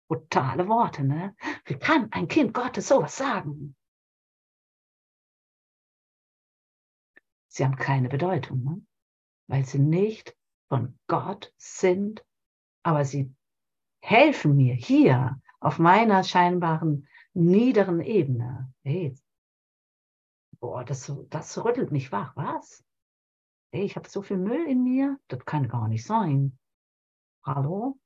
Brutale 0.10 0.68
Worte, 0.68 1.04
ne? 1.04 1.36
Wie 1.66 1.78
kann 1.78 2.12
ein 2.12 2.28
Kind 2.28 2.56
Gottes 2.56 2.88
sowas 2.88 3.16
sagen? 3.16 3.76
Sie 7.50 7.64
haben 7.64 7.76
keine 7.76 8.10
Bedeutung, 8.10 8.64
ne? 8.64 8.86
weil 9.48 9.64
sie 9.66 9.80
nicht 9.80 10.36
von 10.70 10.98
Gott 11.08 11.54
sind, 11.58 12.26
aber 12.84 13.06
sie 13.06 13.32
helfen 14.02 14.56
mir 14.56 14.74
hier 14.74 15.40
auf 15.60 15.78
meiner 15.78 16.24
scheinbaren 16.24 17.08
niederen 17.34 18.02
Ebene. 18.02 18.74
Hey, 18.84 19.16
boah, 20.60 20.84
das, 20.84 21.12
das 21.30 21.64
rüttelt 21.64 21.92
mich 21.92 22.12
wach. 22.12 22.36
Was? 22.36 22.84
Ey, 23.72 23.84
ich 23.84 23.96
habe 23.96 24.10
so 24.10 24.22
viel 24.22 24.38
Müll 24.38 24.68
in 24.68 24.84
mir, 24.84 25.20
das 25.28 25.46
kann 25.46 25.68
gar 25.68 25.88
nicht 25.88 26.06
sein. 26.06 26.58
Hallo? 27.44 28.00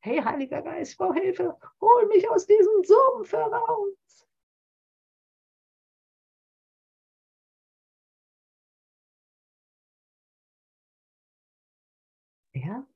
Hey, 0.00 0.20
Heiliger 0.22 0.62
Geist, 0.62 0.98
brauche 0.98 1.20
Hilfe. 1.20 1.56
Hol 1.80 2.06
mich 2.08 2.28
aus 2.28 2.46
diesem 2.46 2.82
Sumpf 2.84 3.32
heraus. 3.32 4.26
Ja? 12.54 12.86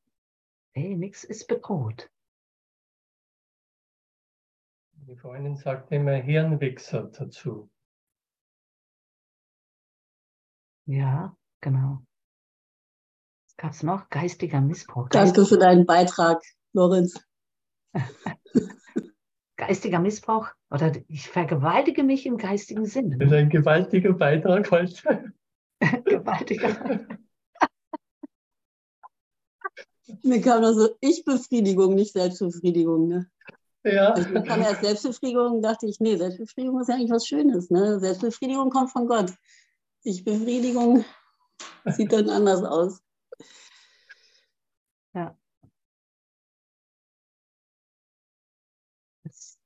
Hey, 0.75 0.97
nichts 0.97 1.25
ist 1.25 1.47
bedroht. 1.47 2.11
Die 4.93 5.17
Freundin 5.17 5.57
sagt 5.57 5.93
immer 5.93 6.15
Hirnwichser 6.17 7.05
dazu. 7.05 7.71
Ja, 10.87 11.37
genau. 11.61 12.03
Was 13.49 13.57
gab 13.57 13.73
es 13.73 13.83
noch? 13.83 14.09
Geistiger 14.09 14.61
Missbrauch. 14.61 15.09
Danke 15.09 15.45
für 15.45 15.59
deinen 15.59 15.85
Beitrag, 15.85 16.41
Lorenz. 16.73 17.21
Geistiger 19.57 19.99
Missbrauch 19.99 20.49
oder 20.71 20.93
ich 21.09 21.29
vergewaltige 21.29 22.05
mich 22.05 22.27
im 22.27 22.37
geistigen 22.37 22.85
Sinne. 22.85 23.19
Das 23.19 23.29
ist 23.29 23.35
ein 23.35 23.49
gewaltiger 23.49 24.13
Beitrag 24.13 24.71
heute. 24.71 25.33
gewaltiger. 26.05 27.07
Mir 30.23 30.41
kam 30.41 30.61
nur 30.61 30.75
so 30.75 30.91
Ich-Befriedigung, 31.01 31.95
nicht 31.95 32.13
Selbstbefriedigung. 32.13 33.09
Ne? 33.09 33.29
Ja. 33.83 34.13
Also 34.13 34.35
ich 34.35 34.45
kann 34.45 34.61
erst 34.61 34.83
Selbstbefriedigung, 34.83 35.63
dachte 35.63 35.87
ich, 35.87 35.99
nee, 36.01 36.17
Selbstbefriedigung 36.17 36.81
ist 36.81 36.89
ja 36.89 36.95
eigentlich 36.95 37.11
was 37.11 37.27
Schönes. 37.27 37.71
Ne? 37.71 37.99
Selbstbefriedigung 37.99 38.71
kommt 38.71 38.93
von 38.93 39.07
Gott. 39.09 39.33
Ich 40.07 40.23
Befriedigung 40.23 41.05
sieht 41.85 42.13
dann 42.13 42.31
anders 42.31 42.63
aus. 42.63 43.03
Ja. 45.15 45.37
Das, 49.25 49.59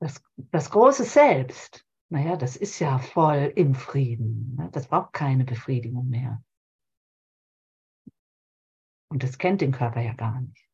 das, 0.00 0.22
das 0.50 0.70
große 0.70 1.04
Selbst, 1.04 1.86
naja, 2.08 2.34
das 2.34 2.56
ist 2.56 2.80
ja 2.80 2.98
voll 2.98 3.52
im 3.54 3.76
Frieden. 3.76 4.56
Ne? 4.56 4.70
Das 4.72 4.88
braucht 4.88 5.12
keine 5.12 5.44
Befriedigung 5.44 6.08
mehr. 6.08 6.42
Und 9.08 9.22
das 9.22 9.38
kennt 9.38 9.60
den 9.60 9.70
Körper 9.70 10.00
ja 10.00 10.14
gar 10.14 10.40
nicht. 10.40 10.68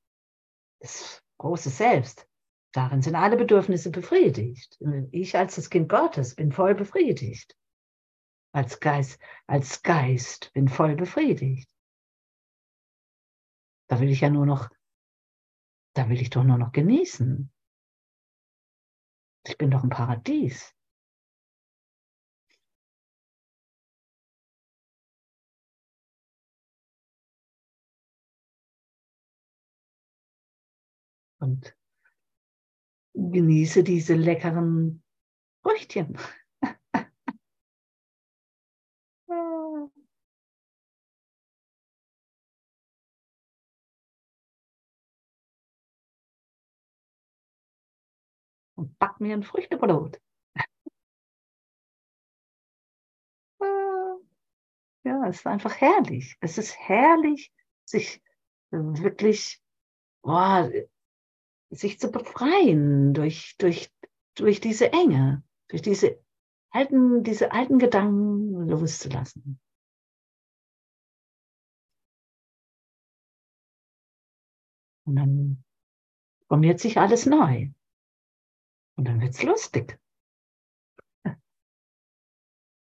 Das 0.80 1.22
große 1.36 1.68
Selbst, 1.68 2.26
darin 2.72 3.02
sind 3.02 3.14
alle 3.14 3.36
Bedürfnisse 3.36 3.90
befriedigt. 3.90 4.82
Ich 5.10 5.36
als 5.36 5.56
das 5.56 5.68
Kind 5.68 5.90
Gottes 5.90 6.34
bin 6.34 6.50
voll 6.50 6.74
befriedigt. 6.74 7.59
Als 8.52 8.80
Geist, 8.80 9.20
als 9.46 9.82
Geist 9.82 10.52
bin 10.52 10.68
voll 10.68 10.96
befriedigt. 10.96 11.68
Da 13.88 14.00
will 14.00 14.10
ich 14.10 14.20
ja 14.20 14.30
nur 14.30 14.46
noch, 14.46 14.70
da 15.94 16.08
will 16.08 16.20
ich 16.20 16.30
doch 16.30 16.44
nur 16.44 16.58
noch 16.58 16.72
genießen. 16.72 17.52
Ich 19.46 19.56
bin 19.56 19.70
doch 19.70 19.84
im 19.84 19.90
Paradies. 19.90 20.74
Und 31.38 31.74
genieße 33.14 33.82
diese 33.82 34.14
leckeren 34.14 35.02
Früchtchen. 35.62 36.18
Und 48.80 48.98
back 48.98 49.20
mir 49.20 49.34
ein 49.34 49.42
Früchtebrot. 49.42 50.18
Ja, 55.02 55.26
es 55.28 55.36
ist 55.36 55.46
einfach 55.46 55.80
herrlich. 55.80 56.36
Es 56.40 56.58
ist 56.58 56.78
herrlich, 56.78 57.50
sich 57.86 58.22
wirklich 58.70 59.62
oh, 60.22 60.68
sich 61.70 61.98
zu 61.98 62.10
befreien 62.10 63.14
durch, 63.14 63.56
durch, 63.56 63.90
durch 64.34 64.60
diese 64.60 64.92
Enge, 64.92 65.42
durch 65.68 65.80
diese 65.80 66.22
alten, 66.70 67.22
diese 67.22 67.50
alten 67.52 67.78
Gedanken 67.78 68.68
loszulassen. 68.68 69.58
Und 75.06 75.16
dann 75.16 75.64
formiert 76.48 76.78
sich 76.78 76.98
alles 76.98 77.24
neu. 77.24 77.70
Und 79.00 79.06
dann 79.06 79.22
wird 79.22 79.32
es 79.32 79.42
lustig. 79.42 79.98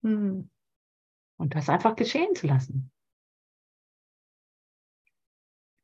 Hm. 0.04 0.48
Und 1.36 1.54
das 1.56 1.68
einfach 1.68 1.96
geschehen 1.96 2.32
zu 2.36 2.46
lassen. 2.46 2.92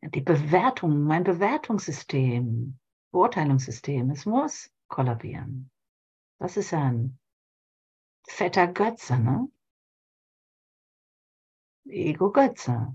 Die 0.01 0.21
Bewertung, 0.21 1.03
mein 1.03 1.25
Bewertungssystem, 1.25 2.79
Beurteilungssystem, 3.11 4.11
es 4.11 4.25
muss 4.25 4.73
kollabieren. 4.87 5.73
Das 6.39 6.57
ist 6.57 6.73
ein 6.73 7.19
fetter 8.29 8.69
Götze, 8.69 9.19
ne? 9.19 9.51
Ego-Götze. 11.87 12.95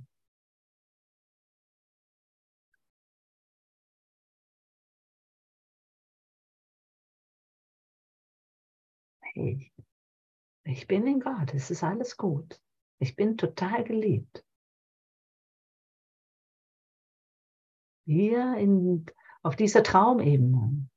Hey, 9.37 9.71
ich 10.63 10.87
bin 10.87 11.05
in 11.05 11.19
Gott, 11.19 11.53
es 11.53 11.69
ist 11.69 11.83
alles 11.83 12.17
gut. 12.17 12.59
Ich 12.97 13.15
bin 13.15 13.37
total 13.37 13.83
geliebt. 13.83 14.43
Hier 18.07 18.57
in, 18.57 19.05
auf 19.43 19.55
dieser 19.55 19.83
Traumebene 19.83 20.89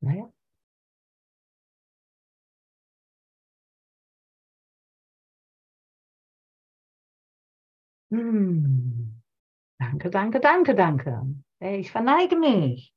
Naja. 0.01 0.29
Hm. 8.11 9.21
Danke, 9.79 10.09
danke, 10.11 10.39
danke, 10.41 10.75
danke. 10.75 11.21
Hey, 11.59 11.79
ich 11.81 11.91
verneige 11.91 12.37
mich. 12.37 12.93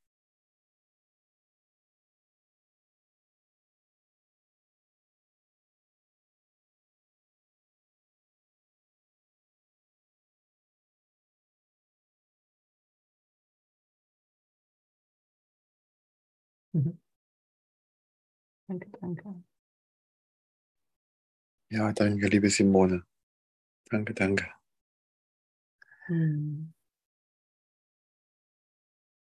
Mhm. 16.75 16.99
Danke, 18.69 18.91
danke. 19.01 19.45
Ja, 21.71 21.93
danke, 21.93 22.29
liebe 22.29 22.51
Simone. 22.51 23.05
Danke, 23.91 24.15
danke. 24.15 24.47
Hm. 26.07 26.73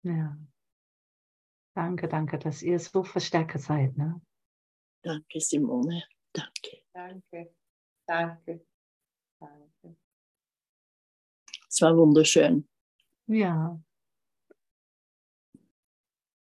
Ja. 0.03 0.37
Danke, 1.75 2.09
danke, 2.09 2.39
dass 2.39 2.63
ihr 2.63 2.79
so 2.79 3.03
Verstärker 3.03 3.59
seid. 3.59 3.97
Ne? 3.97 4.21
Danke, 5.03 5.41
Simone. 5.41 6.05
Danke. 6.33 6.83
Danke, 6.93 7.55
danke, 8.07 8.67
danke. 9.41 9.97
Es 11.69 11.81
war 11.81 11.97
wunderschön. 11.97 12.69
Ja. 13.27 13.81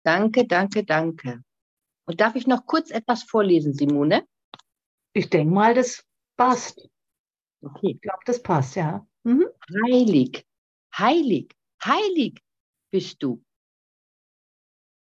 Danke, 0.03 0.47
danke, 0.47 0.83
danke. 0.83 1.43
Und 2.05 2.21
darf 2.21 2.35
ich 2.35 2.47
noch 2.47 2.65
kurz 2.65 2.91
etwas 2.91 3.23
vorlesen, 3.23 3.73
Simone? 3.73 4.27
Ich 5.13 5.29
denke 5.29 5.53
mal, 5.53 5.73
das 5.73 6.03
passt. 6.37 6.89
Okay. 7.61 7.91
Ich 7.95 8.01
glaube, 8.01 8.23
das 8.25 8.41
passt, 8.41 8.75
ja. 8.75 9.05
Mhm. 9.23 9.47
Heilig, 9.85 10.45
heilig, 10.97 11.53
heilig 11.83 12.41
bist 12.91 13.21
du. 13.21 13.43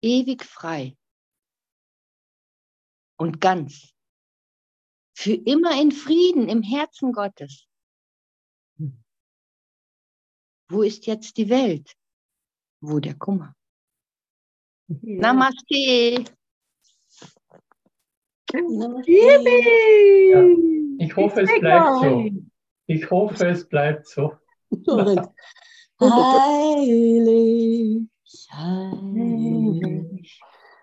Ewig 0.03 0.45
frei 0.45 0.97
und 3.17 3.41
ganz. 3.41 3.93
Für 5.17 5.33
immer 5.33 5.81
in 5.81 5.91
Frieden 5.91 6.49
im 6.49 6.63
Herzen 6.63 7.13
Gottes. 7.13 7.67
Hm. 8.79 9.03
Wo 10.69 10.83
ist 10.83 11.07
jetzt 11.07 11.39
die 11.39 11.49
Welt? 11.49 11.97
Wo 12.81 13.01
der 13.01 13.15
Kummer? 13.15 13.56
Ja. 14.89 15.21
Namaste. 15.21 16.25
Yippie! 19.07 20.97
Ich 20.99 21.17
hoffe, 21.17 21.43
es 21.43 21.61
bleibt 21.61 22.01
so. 22.01 22.31
Ich 22.87 23.11
hoffe, 23.11 23.49
es 23.49 23.69
bleibt 23.69 24.07
so. 24.07 24.33
Heilig, 25.99 28.07
heilig 28.53 30.41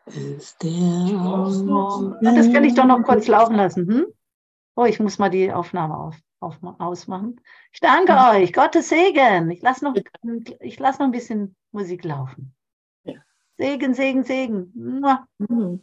ist 0.07 0.63
der 0.63 0.71
Ja, 0.71 2.33
das 2.35 2.51
kann 2.51 2.63
ich 2.63 2.73
doch 2.73 2.85
noch 2.85 3.03
kurz 3.03 3.27
laufen 3.27 3.55
lassen. 3.55 3.87
Hm? 3.87 4.05
Oh, 4.75 4.85
ich 4.85 4.99
muss 4.99 5.19
mal 5.19 5.29
die 5.29 5.51
Aufnahme 5.51 5.97
auf, 5.97 6.15
auf, 6.39 6.57
ausmachen. 6.79 7.39
Ich 7.71 7.79
danke 7.79 8.13
euch. 8.13 8.53
Gottes 8.53 8.89
Segen. 8.89 9.51
Ich 9.51 9.61
lasse 9.61 9.85
noch, 9.85 9.95
ich 10.59 10.79
lass 10.79 10.99
noch 10.99 11.05
ein 11.05 11.11
bisschen 11.11 11.55
Musik 11.71 12.03
laufen. 12.03 12.55
Segen, 13.64 13.95
Segen, 13.95 14.24
Segen. 14.26 14.74
Mhm. 15.39 15.82